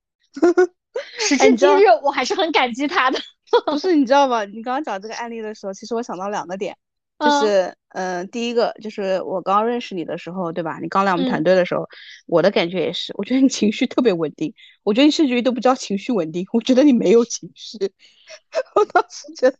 [1.19, 3.19] 时至今日我还是很感激他的。
[3.65, 4.43] 不是你知道吗？
[4.45, 6.75] 你刚刚讲这个案例的时候，其实我想到两个点，
[7.19, 10.79] 就是，嗯，第一个就是我刚认识你的时候，对吧？
[10.81, 11.87] 你刚来我们团队的时候，
[12.27, 14.53] 我的感觉也是，我觉得你情绪特别稳定，
[14.83, 17.77] 我觉得你甚至于都不知道情绪稳定，我觉得你没有情绪，
[18.75, 19.57] 我当时觉得，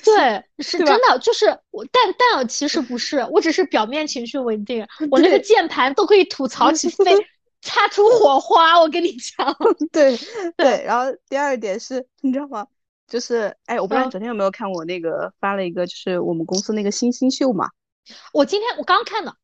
[0.00, 7.04] 对，是真的，就是我，但但其实不是，我只是表面情绪稳定， 我那个键盘都可以吐槽起飞，
[7.62, 9.56] 擦出火花，我跟你讲，
[9.90, 10.16] 对
[10.56, 12.66] 对，然后第二点是，你知道吗？
[13.06, 17.68] 就是，哎，我不知道你昨天有没有看我那个发了一个，就是我们公司那个新星秀嘛。
[18.32, 19.34] 我今天我刚看的，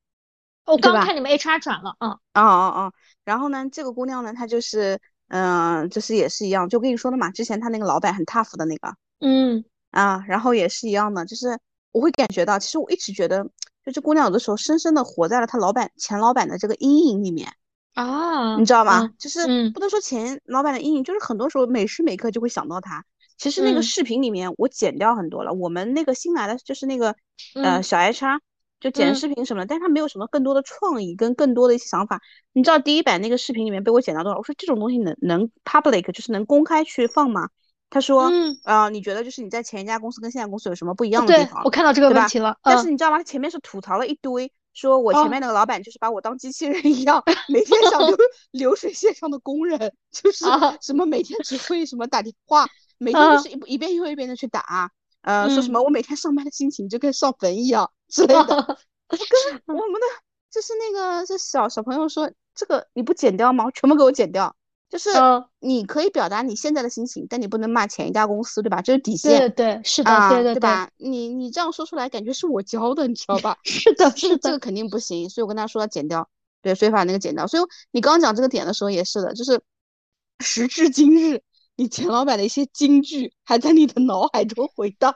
[0.66, 2.10] 我刚看你们 HR 转了，嗯。
[2.32, 2.92] 啊啊啊！
[3.24, 4.98] 然后呢，这个姑娘呢，她就是，
[5.28, 8.94] 嗯，就是也是一样，就跟你说的嘛，之前她那个老板很 tough 的那个。
[9.20, 9.64] 嗯。
[9.90, 11.58] 啊，然后也是一样的，就是
[11.92, 13.44] 我会感觉到，其实我一直觉得，
[13.84, 17.52] 就这姑娘有的时候深深的活在了她老板前老板的这个阴影里面。
[17.94, 18.56] 啊。
[18.56, 19.08] 你知道吗？
[19.18, 23.04] 就是不能说前老板的阴影，就是很多时候每时每刻就会想到他。
[23.42, 27.16] 其实那个视频里面我剪掉很多了，我们那个新来的就是那个
[27.54, 28.38] 呃小 HR
[28.78, 32.20] 就剪视频什么的，但是他没有什么更多的创意跟更多的一些想法。
[32.52, 34.38] 你知道第一版那个视频里面被我剪掉多少？
[34.38, 37.48] 我说这种东西能能 public 就是能公开去放吗？
[37.90, 38.30] 他说，
[38.62, 41.62] 啊，你觉得就是你在前一家公司跟现在公司有什么不一样的地方？
[41.64, 42.56] 我看到这个问题了。
[42.62, 43.18] 但是你知道吗？
[43.18, 48.16] 他前面是吐槽了一堆，说我前面那个老板就是把我当机器人一样，每天像流
[48.52, 50.46] 流水线上的工人，就是
[50.80, 52.66] 什么每天只会什么打电话。
[53.02, 54.90] 每天就是一一遍又一遍的去打，
[55.22, 58.44] 呃，说什么我每天上班的心情就跟上坟一样之类的。
[59.08, 59.18] 跟
[59.66, 60.06] 我们的
[60.50, 63.70] 就是那个这小小朋友说，这个你不剪掉吗？
[63.72, 64.54] 全部给我剪掉。
[64.88, 65.08] 就是
[65.58, 68.82] 你可以表达你现在的心情，但你不能骂前一家公司，对吧？
[68.82, 69.38] 这是底线。
[69.38, 70.90] 对对是的，对对对吧？
[70.98, 73.56] 你你这样说出来，感觉是我教的，你知道吧？
[73.64, 75.30] 是的，是的，这个肯定不行。
[75.30, 76.28] 所以我跟他说要剪掉，
[76.60, 77.46] 对，所以把那个剪掉。
[77.46, 79.62] 所以你刚刚讲这个点的时候也是的，就是
[80.40, 81.42] 时至今日。
[81.82, 85.14] 你钱老板的一些金句还在你的脑海中回荡，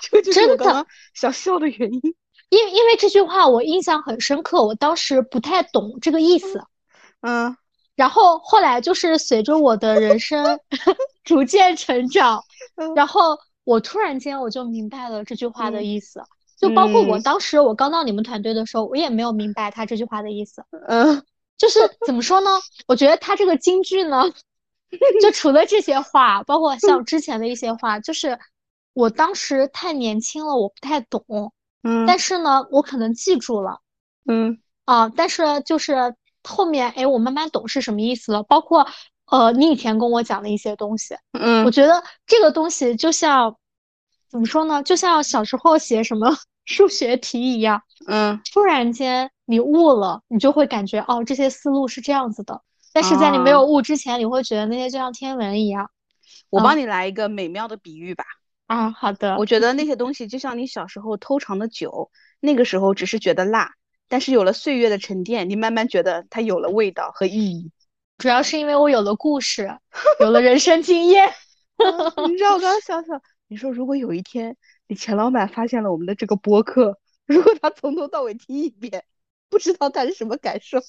[0.00, 2.00] 这就是我刚刚想笑的原因。
[2.50, 6.62] 因因为这句话我印象很深刻，我当时不太懂这个意思。
[7.20, 7.56] 嗯，
[7.96, 10.58] 然后后来就是随着我的人生
[11.24, 12.42] 逐渐成长，
[12.94, 16.22] 然后我突然间我就明白了这句话的意思。
[16.58, 20.64] 就包括我当时我刚到你们团队的时候，我也没有明白他这句话的意思。
[20.86, 21.22] 嗯，
[21.58, 22.50] 就是怎么说呢？
[22.86, 24.24] 我觉得他这个金句呢。
[25.22, 28.38] 就除了这些话，包括像之前的一些话，就是
[28.94, 31.52] 我当时太年轻了，我不太懂。
[31.82, 33.80] 嗯，但是呢，我可能记住了。
[34.26, 38.42] 嗯啊，但是就是后面，哎，我慢慢懂是什么意思了。
[38.42, 38.86] 包括
[39.30, 43.54] 呃，你以前跟我讲的一些东西，嗯，我觉得这个东西就像
[44.28, 44.82] 怎么说呢？
[44.82, 52.62] 就像小时候写什么 数学题一样，嗯，突然间你悟了，你就会感觉哦，这些思路是这样子的。
[53.00, 55.88] 但是在你没有悟之前，你会觉得那些就像天文一样。
[56.50, 58.24] 我帮你来一个美妙的比喻吧。
[58.66, 59.36] 啊，好的。
[59.36, 63.72] 我觉得那些东西就像你小时候偷尝的酒，那个时候只是觉得辣，
[64.08, 67.70] 但是有了岁月的沉淀，你慢慢觉得它有了味道和意义。
[68.16, 69.78] 主要是因为我有了故事，
[70.18, 71.32] 有了人生经验。
[72.26, 74.56] 你知道我刚刚想想，你说如果有一天
[74.88, 79.04] 你钱老板发现了我们的这个播客，如果他从头到尾听一遍，
[79.48, 80.80] 不知道他是什么感受。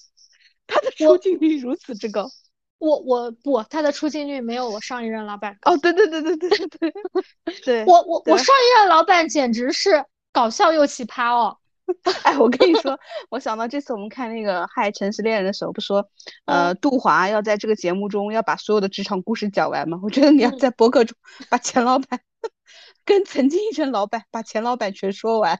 [0.69, 2.29] 他的出镜率如此之高，
[2.77, 5.73] 我我不，他的出镜率没有我上一任老板高。
[5.73, 6.93] 哦，对对对对对对
[7.65, 11.57] 对，我我我上一任老板简直是搞笑又奇葩哦。
[12.21, 12.99] 哎，我跟你说，
[13.31, 16.07] 我想到这次我们看那个《嗨城市恋人》的时候，不说
[16.45, 19.99] 呃杜华要在这个节目中要把所有的职场故事讲完吗？
[20.03, 21.17] 我觉得你要在博客中
[21.49, 22.19] 把钱老板
[23.03, 25.59] 跟曾经一任老板把钱老板全说完。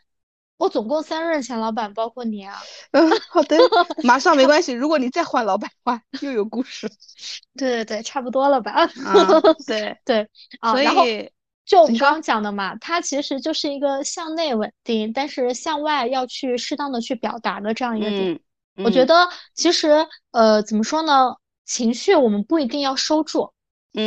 [0.60, 2.60] 我总共三任前老板，包括你啊。
[2.92, 3.58] 嗯，好的，
[4.04, 4.74] 马上没关系。
[4.74, 6.86] 如果你再换老板的话，又有故事。
[7.58, 8.74] 对对对，差不多了吧？
[9.06, 9.16] 啊，
[9.66, 10.28] 对对
[10.60, 10.74] 啊。
[10.74, 11.32] 所以
[11.66, 18.38] 就我们刚刚讲的嘛，它其实就是一个向内稳定，但是向外要去适当的去表达的这样一个点。
[18.84, 21.36] 我觉得其实呃，怎么说呢？
[21.66, 23.54] 情绪我们不一定要收住，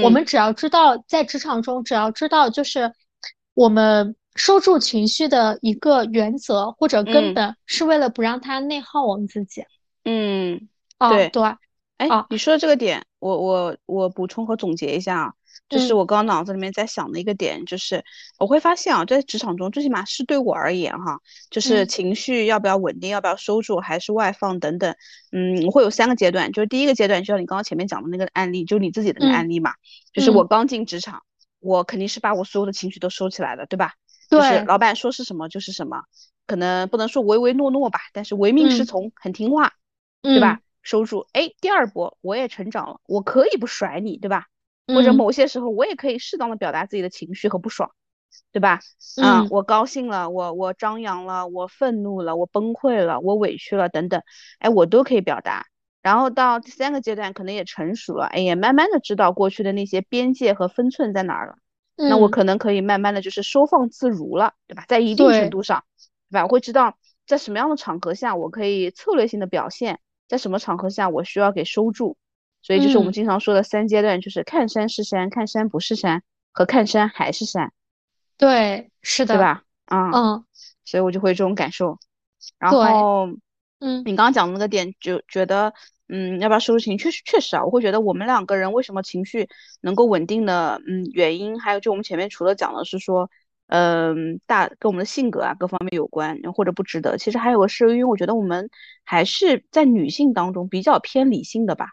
[0.02, 2.92] 我们只要知道在职场中，只要知道就是
[3.54, 4.14] 我们。
[4.34, 9.64] 收住情绪的一个原则或者根本，是为了不让它内耗我们自己。
[10.04, 10.68] 嗯，
[10.98, 11.42] 对对。
[11.98, 15.32] 哎，你说的这个点，我我我补充和总结一下啊，
[15.68, 18.02] 就是我刚刚脑子里面在想的一个点，就是
[18.40, 24.92] 我会发现啊，在职场中，最起码是对我而言哈，就是情绪要不要稳定，要不要收住，还是外放等等。
[25.30, 29.72] 嗯，我会有三个阶段，就是第一个阶段，就像你刚刚前面讲的那个案例，就是你自己的那个案例嘛，
[30.12, 31.22] 就是我刚进职场，
[31.60, 33.92] 我肯定是把我所有的情绪都收起来了，对吧？
[34.32, 36.02] 就是老板说是什么就是什么，
[36.46, 39.72] 可能不能说唯唯诺诺吧，但是唯命是从，很听话，
[40.22, 40.60] 对吧？
[40.82, 41.26] 收住。
[41.32, 44.46] 哎，第二波我也成长了，我可以不甩你，对吧？
[44.86, 47.92] 或者某些时候我也可以适当的表达自己的情绪和不爽，
[48.50, 48.80] 对吧？
[49.22, 54.22] 啊，我高兴了，我我张扬了，我愤怒了，我崩溃了，我委屈了，等等，
[54.58, 55.66] 哎，我都可以表达。
[56.02, 61.58] 然后到第三个阶段，可能也成熟了，哎，也慢慢的知道过去的那些边界和分寸在哪儿了。
[61.96, 64.84] 那我可能可以慢慢的就是收放自如了，对吧？
[64.88, 65.84] 在一定程度上，
[66.30, 66.44] 对吧？
[66.44, 72.16] 我会知道在什么样的场合下我可以策略性的表现，在什么场合下我需要给收住。
[72.62, 76.22] 所以就是我们经常说的三阶段，就是看山是山，看山不是山，
[76.52, 77.72] 和看山还是山。
[78.38, 79.64] 对，是的，对吧？
[79.86, 80.44] 啊，嗯，
[80.84, 81.98] 所以我就会这种感受。
[82.58, 83.26] 然后，
[83.80, 85.72] 嗯，你刚刚讲的那个点，就觉得。
[86.12, 87.04] 嗯，要不要收拾情绪？
[87.04, 89.48] 确实确实啊，我会觉得我们两个人为什么情绪
[89.80, 93.30] 能够稳定的，嗯，原因还有就我们前面除了讲的是说，
[93.68, 97.16] 嗯，大跟我们的性格啊各方面有关，或者不值得。
[97.16, 98.68] 其实还有个是因为我觉得我们
[99.04, 101.86] 还是在女性当中比较偏理性的吧。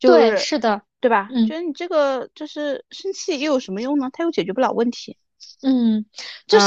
[0.00, 1.28] 对，是的，对吧？
[1.46, 4.08] 觉得你这个就是生气又有什么用呢？
[4.14, 5.18] 它又解决不了问题。
[5.62, 6.06] 嗯，
[6.46, 6.66] 就是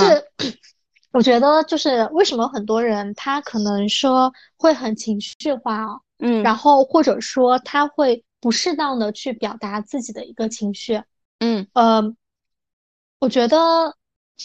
[1.13, 5.99] 我觉得就是为什么很多人他可能说会很情绪化啊？
[6.17, 11.03] 嗯，然后或者说他会不适当的去表达自己的一个情绪，
[11.39, 12.15] 嗯呃，
[13.19, 13.95] 我觉得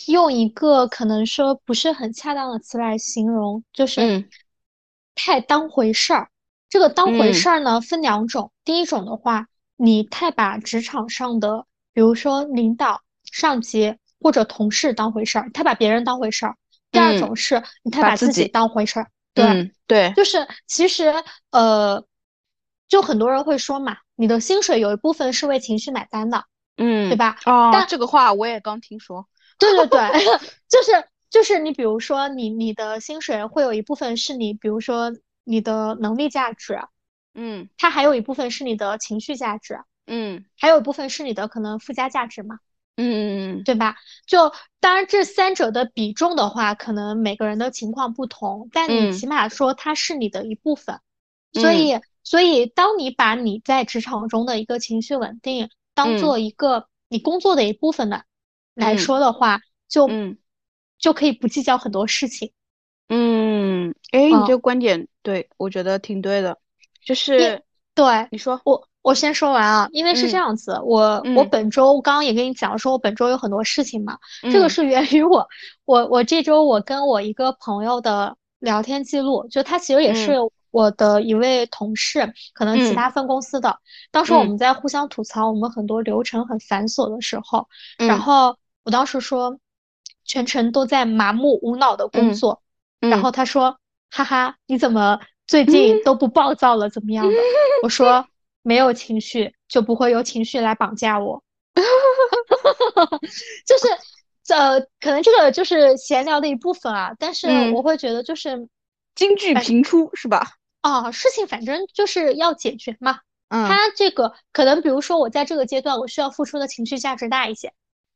[0.08, 4.28] 用一个可能说不是很恰当的词来形容，就是
[5.14, 6.28] 太当回事儿。
[6.68, 11.64] 这个当回事儿呢分两种，第一种的话，你太把职场上的，
[11.94, 16.52] 比如说领导、上级或者同事当回事儿，太把别人当回事儿；
[16.90, 19.10] 第二种是你太把自己当回事儿。
[19.34, 21.14] 对对，就是其实
[21.50, 22.04] 呃，
[22.88, 26.44] 就很多人会说嘛，你的薪水有一部分是为情绪买单的，
[26.76, 27.38] 嗯，对吧？
[27.46, 29.28] 哦，但这个话我也刚听说。
[29.58, 30.00] 对对对，
[30.68, 35.12] 就是就是你比如说你你的薪水会有一部分是你，比如说
[35.44, 36.80] 你的能力价值，
[37.34, 42.58] 嗯，它还有一部分是你的情绪价值，嗯，还有一部分是你的可能附加价值嘛。
[43.00, 43.96] 嗯嗯嗯，对吧？
[44.26, 51.00] 就当然这三者的比重的话，可能每个人的情况不同，但你起码说它是你的一部分。
[51.52, 58.24] 所以，所以当你把你在职场中的一个情绪稳定当做一个你工作的一部分的
[58.74, 60.10] 来说的话，就
[60.98, 62.52] 就可以不计较很多事情。
[63.08, 66.58] 嗯，哎，你这个观点对我觉得挺对的，
[67.02, 67.62] 就是
[67.94, 68.88] 对你说我。
[69.08, 74.18] 我先说完啊，因为是这样子，我我本周刚刚也跟你讲说，我本周有很多事情嘛，
[74.52, 75.48] 这个是源于我
[75.86, 80.34] 我我这周我跟我一个朋友的聊天记录，就他其实也是
[80.70, 83.78] 我的一位同事，可能其他分公司的，
[84.10, 89.58] 当时我们在互相吐槽我们很多流程很繁琐的时候，然后我当时说
[90.26, 92.60] 全程都在麻木无脑的工作，
[93.00, 93.78] 然后他说
[94.10, 97.38] 哈哈，你怎么最近 都不暴躁了，怎么样的？
[97.82, 98.26] 我说。
[98.68, 101.42] 没有情绪就不会有情绪来绑架我，
[103.66, 103.88] 就是
[104.54, 107.14] 呃，可能这个就是闲聊的一部分啊。
[107.18, 108.68] 但是我会觉得就是
[109.14, 110.46] 京剧频出是吧？
[110.82, 113.20] 啊，事情反正就是要解决嘛。
[113.48, 117.72] 嗯，他这个可能比如说我在这个阶段我需要付出的情绪价值大一些。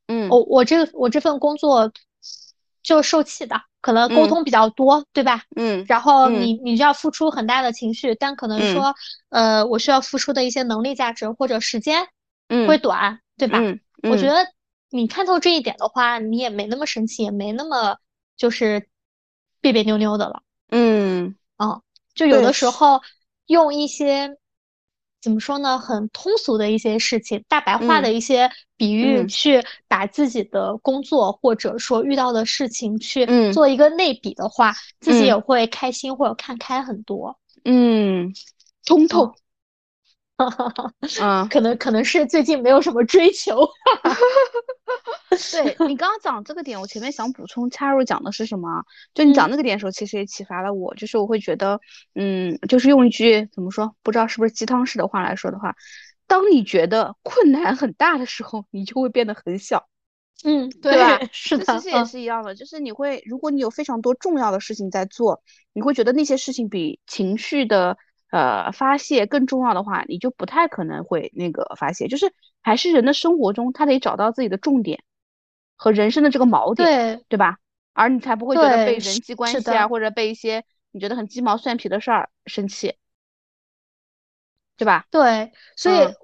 [0.06, 1.90] 嗯，我我这我这份工作
[2.82, 3.62] 就受气的。
[3.82, 5.42] 可能沟通比较多，对吧？
[5.54, 8.94] 嗯，然后你你就要付出很大的情绪，但可能说，
[9.28, 12.06] 呃，我需要付出的一些能力价值或者时间，
[12.48, 13.58] 嗯，会短，对吧？
[13.58, 13.78] 嗯，
[14.10, 14.46] 我觉得
[14.88, 17.98] 你看透这一点的话，你也没那么生气，也没那么
[18.38, 18.88] 就是
[19.60, 20.42] 别别扭扭的了。
[20.70, 21.82] 嗯，啊，
[22.14, 23.02] 就有的时候
[23.46, 24.38] 用一些。
[25.22, 25.78] 怎么说呢？
[25.78, 37.38] 很通俗的一些事情，大白话的一些比喻，去把自己的工作或者说遇到的事情去做一个类比的话，自己也会开心或者看开很多。
[37.64, 38.32] 嗯，
[38.84, 39.32] 通透。
[41.20, 43.60] 嗯， 可能可能是最近没有什么追求。
[45.52, 48.84] 对你刚刚讲这个点，我前面想补充插入讲的是什么？
[49.14, 51.80] 就你讲那个点的时候，其实也启发了我，就是我会觉得，
[52.14, 55.74] 嗯，就是用一句怎么说，不知道是不是鸡汤式的话来说的话，
[56.26, 59.88] 当你觉得困难很大的时候，你就会变得很小。
[60.44, 61.20] 嗯，对吧？
[61.32, 67.96] 是的，其实也是一样的，就是你会，如果你有非常多重要的事情在做，你会觉得那些事情比情绪的。
[68.32, 75.04] 呃，发泄更重要的话，你就不太可能会那个发泄，就是还是人的生活中，他得找到自己的重点
[75.76, 77.58] 和人生的这个锚点，对对吧？
[77.92, 82.94] 而你才不会觉得被人际关系啊，或者被一些你觉得很鸡毛蒜皮的事儿生气，
[84.78, 85.04] 对吧？
[85.10, 86.14] 对，所以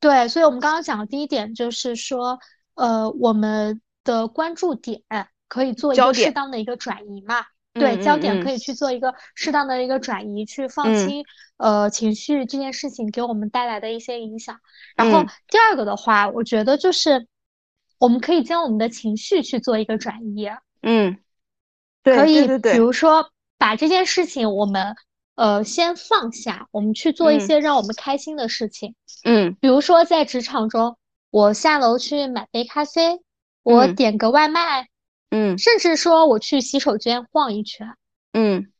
[0.00, 2.40] 对，所以我们刚刚讲的第一点就是说，
[2.74, 5.00] 呃，我们的关注点
[5.46, 7.46] 可以做一个适当的一个转移嘛。
[7.74, 11.24] 对，焦点可以去做一个适当的一个转移，去放轻
[11.56, 14.60] 呃情绪这件事情给我们带来的一些影响。
[14.94, 17.26] 然后第二个的话，我觉得就是
[17.98, 20.48] 我们可以将我们的情绪去做一个转移。
[20.82, 21.16] 嗯，
[22.04, 24.94] 可以，比如说把这件事情我们
[25.36, 28.94] 呃先放下，我们去做一些让我们开心的事情。
[29.24, 30.98] 嗯，比如说在职场中，
[31.30, 33.22] 我下楼去买杯咖啡，
[33.62, 34.88] 我点个外卖。
[35.34, 37.96] 嗯，甚至说我去洗手间晃一圈，
[38.34, 38.70] 嗯，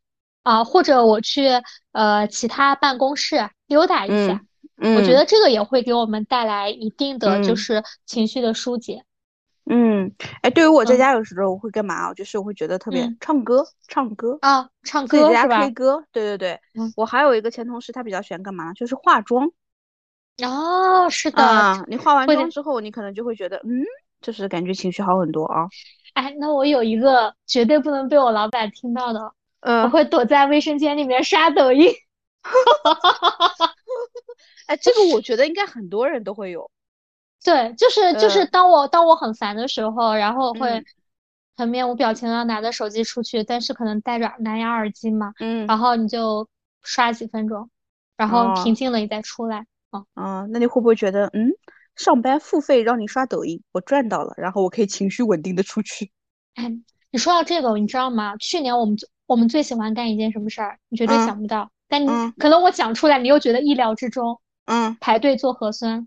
[0.42, 1.48] 啊，或者我去
[1.92, 4.42] 呃其他办公室溜达一下，
[4.76, 9.02] 嗯，我觉得这个也会给我们带来一定的就是情绪的疏解。
[9.64, 12.12] 嗯，哎，对于我在家有时候我会干嘛？
[12.12, 16.60] 就是我会觉得特别唱歌，唱歌啊，唱歌在家 K 歌，对对对。
[16.96, 18.74] 我还有一个前同事，他比较喜欢干嘛？
[18.74, 19.50] 就是化妆。
[20.44, 21.42] 哦，是的。
[21.42, 23.84] 啊，你化完妆之后，你可能就会觉得，嗯，
[24.20, 25.68] 就是感觉情绪好很多啊。
[26.14, 31.92] 哎，那我有一个绝对不能被我老板听到的，嗯，我会躲在卫生间里面刷抖音。
[34.66, 36.70] 哎，这个我觉得应该很多人都会有。
[37.44, 40.84] 对，就是就是当我当我很烦的时候，然后会
[41.56, 46.48] 很面无表情的拿着手机出去，但是可能戴着蓝牙耳机嘛，嗯，然后你就
[46.82, 47.70] 刷几分钟，
[48.16, 49.66] 然后平静了你再出来。
[49.90, 51.52] 哦啊，那你会不会觉得嗯？
[51.96, 56.10] 上班付费让你刷抖音，我赚到了，然后我可以情绪稳定的出去。
[56.54, 56.72] 哎，
[57.10, 58.36] 你说到这个，你知道吗？
[58.38, 60.78] 去年我们我们最喜欢干一件什么事儿？
[60.88, 64.40] 你绝对想不到，但你可能我讲出来，你又觉得意料之中。
[64.64, 66.06] 嗯，排队做核酸。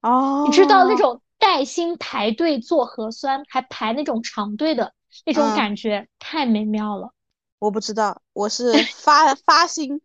[0.00, 4.92] 哦， 你知道那种带薪排队做核酸，还排那种长队的
[5.26, 7.12] 那种感觉，太美妙了。
[7.58, 10.00] 我不知道，我是 发发薪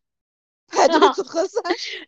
[0.68, 1.64] 排队做核酸。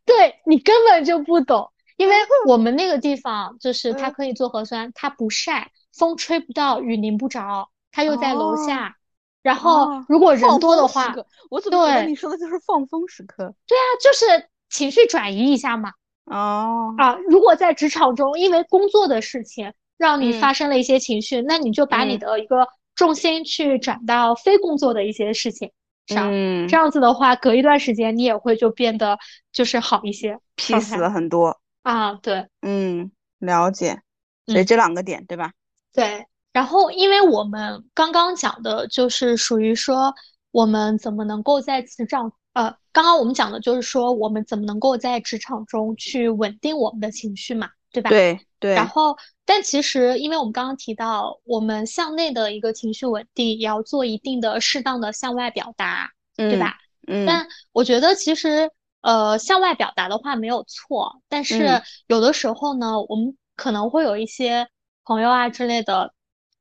[0.06, 1.72] 对你根本就不懂。
[2.02, 2.16] 因为
[2.48, 8.96] 我们那个地方就是它可以做核酸，它不晒，风吹不到，雨淋不着，它又在楼下。
[9.44, 11.16] 然后如果人多的话，
[11.52, 13.54] 我怎么觉得你说的就是放风时刻？
[13.68, 15.92] 对啊，就是情绪转移一下嘛。
[16.26, 25.72] 哦啊，如果在职场中因为工作的事情让你发生了一些情绪，那你就把你的一个重心去转到非工作的一些事情
[26.08, 26.30] 上。
[26.32, 29.20] 嗯，这样子的话，隔一段时间你也会就变得
[29.52, 31.60] 就是好一些，peace 了很多。
[31.84, 34.02] 啊，对，嗯，了解，
[34.46, 35.52] 所以这两个点，对吧？
[35.94, 40.14] 对，然后因为我们刚刚讲的就是属于说
[40.52, 48.12] 我们怎么能够在职场，呃，刚刚我们讲的就是说我们怎么能够在职场中去稳定我们的情绪嘛，对吧？
[48.12, 48.76] 对对。
[48.76, 56.78] 然后，但其实因为我们刚刚提到，我们向内的一个情绪稳定，也要做一定的适当的向外表达，对吧？
[57.08, 57.26] 嗯。
[57.26, 58.70] 但我觉得其实。
[59.02, 64.68] 呃，向外表达的话没有错，但是有的时候呢，我们可能会有一些
[65.04, 66.14] 朋友啊之类的，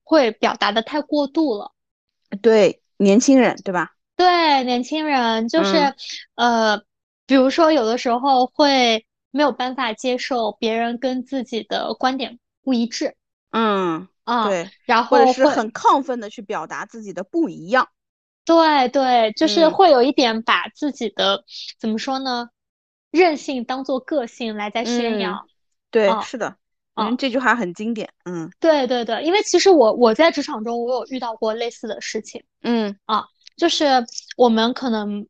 [0.03, 1.72] 会表达的太过度了。
[2.43, 3.93] 对，年轻人对吧？
[4.16, 5.95] 对，年轻人就是，
[6.34, 6.78] 呃，
[7.26, 13.16] 比如说有的时候会没有办法接受别人跟自己的观点不一致。
[13.51, 17.88] 嗯，啊，对，然后或者是很亢奋的去表达自己的不一样。
[18.51, 21.44] 对对，就是会有一点把自己的
[21.78, 22.48] 怎么说呢，
[23.12, 25.46] 任性当做个性来在宣扬。
[25.90, 26.57] 对，是的，
[26.94, 28.11] 嗯，这句话很经典。
[28.24, 32.42] 嗯，对对对，因为其实我我在职场中我有遇到过类似的事情。
[32.62, 33.26] 嗯啊，
[33.57, 33.86] 就是
[34.36, 35.26] 我们可能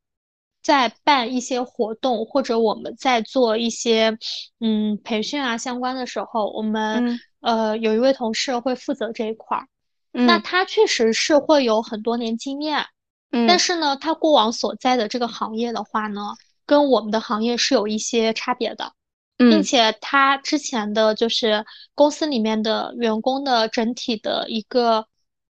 [0.62, 4.18] 在办一些活动，或者我们在做一些
[4.60, 9.66] 嗯培训啊相关的时候，我们呃有一位同事会负责这一块儿，
[10.12, 12.86] 那他确实是会有很多年经验。
[13.46, 16.34] 但是呢，他过往所在的这个行业的话呢，
[16.66, 18.92] 跟我们的行业是有一些差别的，
[19.36, 21.64] 并且他之前的就是
[21.94, 25.06] 公司里面的员工的整体的一个，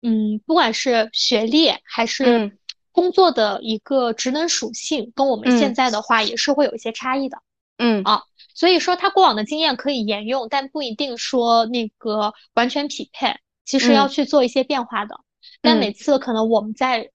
[0.01, 2.51] 嗯，不管是学历还是
[2.91, 7.37] 工作的一个职能属性，跟我们现在的话也是会有一些差异的。
[7.77, 8.01] 嗯。
[8.03, 8.23] 啊，
[8.53, 15.19] 所以说他过往的经验可以沿用，但不一定说那个完全匹配，其实要去做一些变化的。
[15.61, 17.11] 但每次可能我们在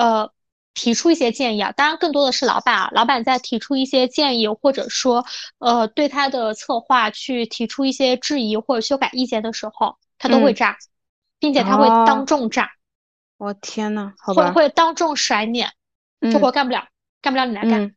[0.00, 0.32] 呃，
[0.72, 5.26] 提出一些建议啊，当然更多的是老板啊，老板在提出一些建议，或者说
[5.58, 10.78] 呃对他的策划去提出一些质疑或者修改意见的时候，他都会炸，
[11.38, 12.70] 并且他会当众炸。
[13.36, 15.70] 我天呐，会会当众甩脸，
[16.20, 16.88] 这活干不了，
[17.20, 17.94] 干不了你来干，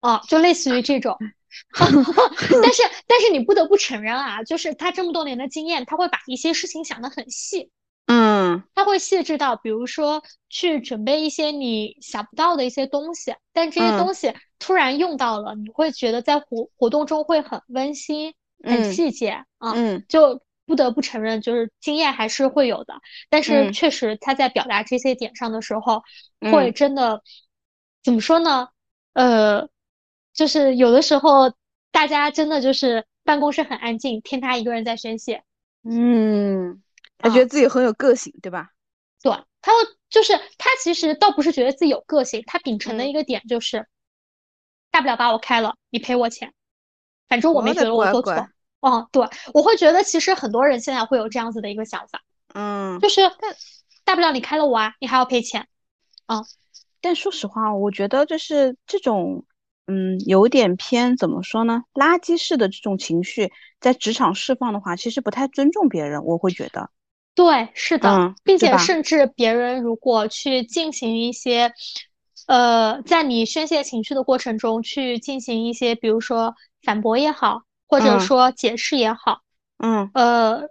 [0.00, 1.16] 啊，就类似于这种。
[2.62, 7.70] 但是但是你不得不承认啊，就是他这么多年的经验，他会把一些事情想得很细。
[8.38, 18.32] 嗯，他会细致到，比如说去准备一些你想不到的一些东西，但这些东西突然用到了，你会觉得在活活动中会很温馨、
[18.62, 19.72] 很细节啊。
[19.74, 22.94] 嗯，就不得不承认，就是经验还是会有的。
[23.28, 26.02] 但是确实他在表达这些点上的时候，
[26.52, 27.22] 会真的
[28.04, 28.68] 怎么说呢？
[29.14, 29.68] 呃，
[30.32, 31.52] 就是有的时候
[31.90, 35.42] 大家真的就是办公室很安静，听他一个人在宣泄。
[35.84, 36.82] 嗯，
[37.18, 38.70] 他觉得自己很有个性，对吧？
[39.22, 39.72] 对，他
[40.08, 43.86] 就是他其实倒不是觉得自己有个性，他秉承的一个点就是，
[44.90, 46.54] 大不了把我开了，你赔我钱，
[47.28, 48.48] 反正我没觉得我做错。
[48.80, 52.22] 哦，对，我会觉得其实很多人现在会有这样子的一个想法，
[52.54, 53.22] 嗯，就是
[54.04, 55.66] 大不了你开了我啊，你还要赔钱，
[56.26, 56.44] 啊，
[57.00, 59.44] 但说实话，我觉得就是这种，
[59.88, 63.50] 嗯，有点偏怎么说呢，垃圾式的这种情绪
[63.80, 66.88] 在职场释放的话，其实不太尊重别人，我会觉得，
[67.34, 71.72] 对，是的，并且甚至别人如果去进行一些，
[72.46, 77.62] 呃，在你宣泄情绪的过程中去进行一些，比如说反驳也好。
[77.90, 79.40] 或者说解释也好，
[79.78, 80.68] 嗯，呃，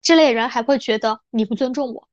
[0.00, 2.08] 这类人还会觉得你不尊重我。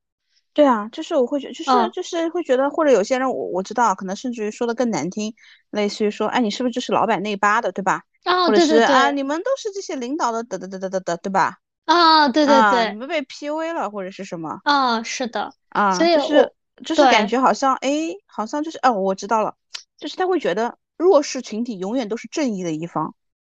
[0.53, 5.33] 对啊，就是我会觉，就是就是会觉得，或者有些人我我知道，可能甚至于说的更难听，
[5.71, 8.01] 类似于说，哎，你是不是就是老板内八的，对吧？
[8.25, 11.59] 啊，对对对，啊，你们都是这些领导的，得得得得得得，对吧？
[11.85, 14.59] 啊，对对对，你们被 PUA 了或者是什么？
[14.63, 16.53] 啊，是的，啊，所以就是
[16.83, 17.89] 就是感觉好像，哎，
[18.25, 19.55] 好像就是，哦，我知道了，
[19.97, 23.13] 就是他会觉得弱势群体永远都是正义的一方。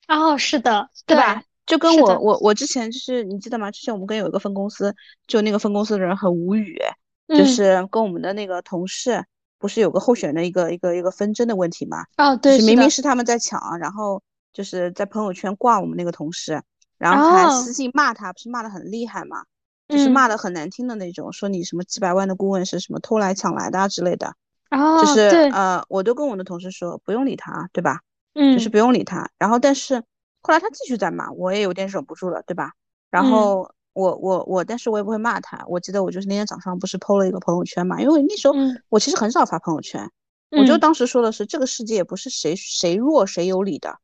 [0.09, 1.43] 哦，是的，对吧？
[1.67, 3.73] 就跟我我我之前就是你记得吗？
[3.73, 4.95] 之前我们跟有一个分公司，
[5.27, 6.79] 就那个分公司的人很无语，
[7.27, 9.25] 就是跟我们的那个同事
[9.59, 12.05] 不是有个候选的一个一个一个纷争的问题嘛？
[12.19, 14.23] 哦，对，明明是他们在抢，然后
[14.53, 16.63] 就是在朋友圈挂我们那个同事，
[16.99, 19.45] 然后还私信骂他，不是骂的很厉害嘛？
[19.89, 24.35] 就是骂的很难听的那种，说你什么几百万的顾问是什么偷来抢来的啊之类的。
[24.71, 25.21] 哦，就是
[25.53, 28.01] 呃，我都跟我的同事说不用理他，对吧？
[28.35, 30.03] 嗯，就是不用理他，然后但是
[30.43, 32.73] 后来他继续在骂，我也有点忍不住了，对吧？
[33.11, 35.65] 然后我我我，但是我也不会骂他。
[35.69, 38.55] 我记得我就是那天早上不是 PO 了一个朋友圈嘛，因为那时候
[38.89, 40.11] 我其实很少发朋友圈，
[40.51, 43.97] 我就当时说的是这个世界不是谁谁弱谁有理的，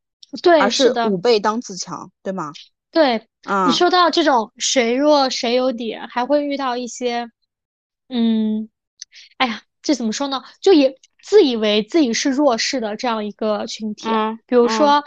[0.42, 2.52] 对，而是吾辈当自强，对吗？
[2.92, 7.28] 对，啊，你说到这种谁弱谁有底，还会遇到一些，
[8.08, 8.68] 嗯，
[9.38, 10.44] 哎呀，这怎么说呢？
[10.60, 10.96] 就也。
[11.24, 14.08] 自以为自己是弱势的这样一个群体，
[14.44, 15.04] 比如说，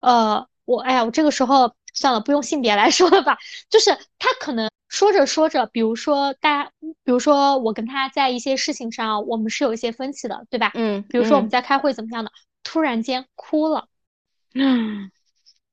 [0.00, 3.38] 呃，我，哎呀，我这个时候算了，不用性别来 说了吧，
[3.70, 6.70] 就是他可能说着说着，比如说大家，
[7.02, 10.70] 比如说我跟他在一些事情上，我们是有一些分歧的，对吧？
[10.74, 12.30] 嗯，比如说我们在开会怎么样的，
[12.62, 13.88] 突然间哭了，
[14.52, 15.10] 嗯，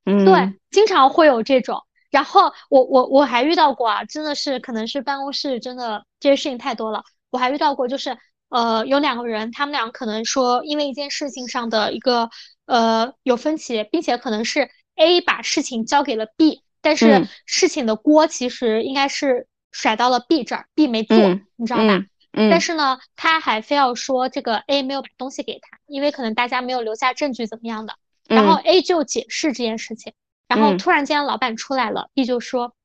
[0.05, 8.17] 嗯，对，经常会有这种，然后我我我还遇到过啊，真的是可能是办公室真的这些事情太多了，我还遇到过就是。
[8.53, 12.29] 呃，有两个人，他们俩可能说因为一件事情上的一个
[12.65, 21.15] 呃有分歧，并且可能是 A 把事情交给了 B，但是事情的锅其实应该是甩到了 B 这儿，B 没做，
[21.55, 22.03] 你知道吧？
[22.33, 22.49] 嗯。
[22.49, 27.93] 但是呢，他还非要说这个 A 没有把东西给他，因为可能大家没有留下证据怎么样的。
[28.27, 30.13] 然后 A 就解释这件事情，
[30.47, 32.75] 然后突然间老板出来了，B 就说：“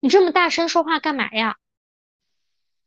[0.00, 1.56] 你这么大声说话干嘛呀？”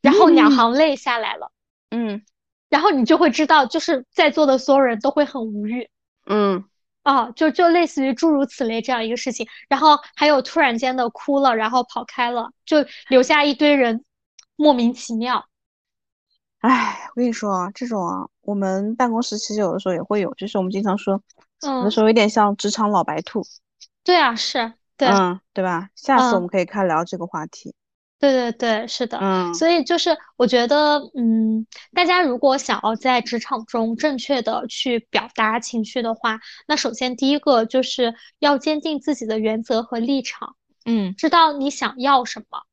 [0.01, 1.51] 然后两行泪下来了，
[1.91, 2.23] 嗯，
[2.69, 5.89] 然后你就会知道，就是在座的所有人都会很无语，
[6.25, 6.63] 嗯，
[7.03, 12.77] 哦，就就类似于诸如此类这样一个事情，然后还有突然间的哭了，然后跑开了，就
[13.09, 14.05] 留下一堆人
[14.55, 15.48] 莫名其妙。
[16.59, 21.21] 哎，我跟你说啊，这种啊，我们办公室其实有的时候也会有，就是我们经常说，
[21.61, 23.43] 有的时候有点像职场老白兔。
[24.03, 25.89] 对啊，是，对，嗯，对吧？
[25.95, 27.73] 下次我们可以开聊这个话题。
[28.19, 36.37] 对对对，是的，嗯，所以就是我觉得，嗯，大家如果想要在职场中正确的去表达情绪的话，
[36.67, 42.63] 那首先第一个就是要坚定自己的原则和立场，嗯，知道你想要什么，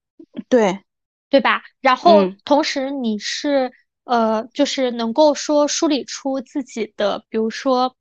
[0.48, 0.80] 对，
[1.28, 1.62] 对吧？
[1.80, 3.72] 然后同时你是
[4.04, 7.96] 呃，就是能够说梳理出自己的，比如说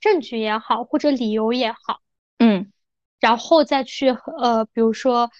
[0.00, 2.00] 证据也好，或者理由也好，
[2.38, 2.72] 嗯，
[3.20, 5.30] 然后再去呃，比如说。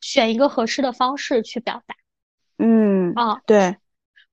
[0.00, 1.96] 选一个合适的方式去表达。
[2.56, 3.78] 嗯啊，对，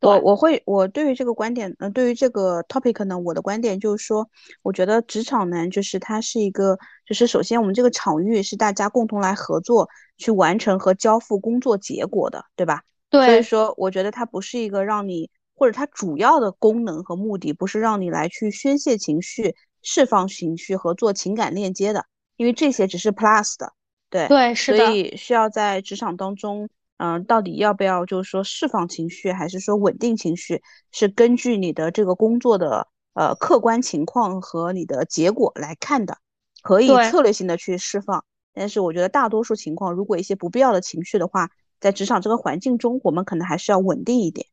[0.02, 4.30] 我我会我对于这个观点，嗯，对于这个 topic 呢，我的观点就是说，
[4.62, 12.84] 我觉得职场呢，就是它是一个，就是首先我们这个场域是大家共同来合作去完成和交付工作结果的，对吧？
[13.10, 13.26] 对。
[13.26, 23.74] 所以说，我觉得它不是一个让你，或者它主要的功能和目的不是让你来去宣泄情绪、释放情绪和做情感链接的，因为这些只是 plus 的。
[24.10, 36.18] 对对，是的，所以需要在职场当中，嗯，到底要不要就是说释放情绪，还是说稳定情绪，是根据你的这个工作的呃客观情况和你的结果来看的，
[36.62, 38.24] 可以策略性的去释放，
[38.54, 44.48] 但是我觉得大多数情况，如果一些不必要的情绪的话，在职场这个环境中，我们可能还是要稳定一点。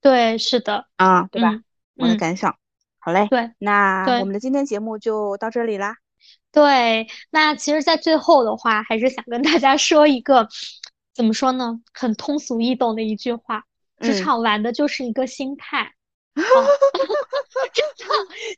[0.00, 1.60] 对，是的，啊，对吧？
[1.96, 2.56] 我的感想。
[2.98, 5.96] 好嘞，对，那我们的今天节目就到这里啦。
[6.52, 10.48] 对，那其实，在最后的话，还是想跟大家说一个，
[11.14, 11.80] 怎么说呢？
[11.92, 13.64] 很通俗易懂的一句话：
[14.00, 15.92] 职场玩的就是一个心态。
[16.34, 18.04] 真的，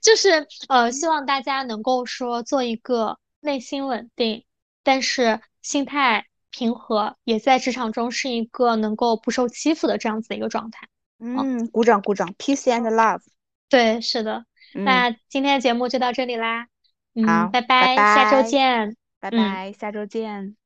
[0.01, 4.45] 就是呃，希望大家能够说做一个内心稳定，
[4.83, 10.89] 但是心态平和，也在职场中是一个能够不受欺负的这样子的一个状态。
[11.19, 13.23] 嗯，鼓掌鼓掌，peace and love。
[13.69, 14.45] 对，是的。
[14.73, 16.67] 那今天的节目就到这里啦。
[17.15, 18.97] 嗯，拜拜，下周见。
[19.21, 20.57] 拜拜，下周见。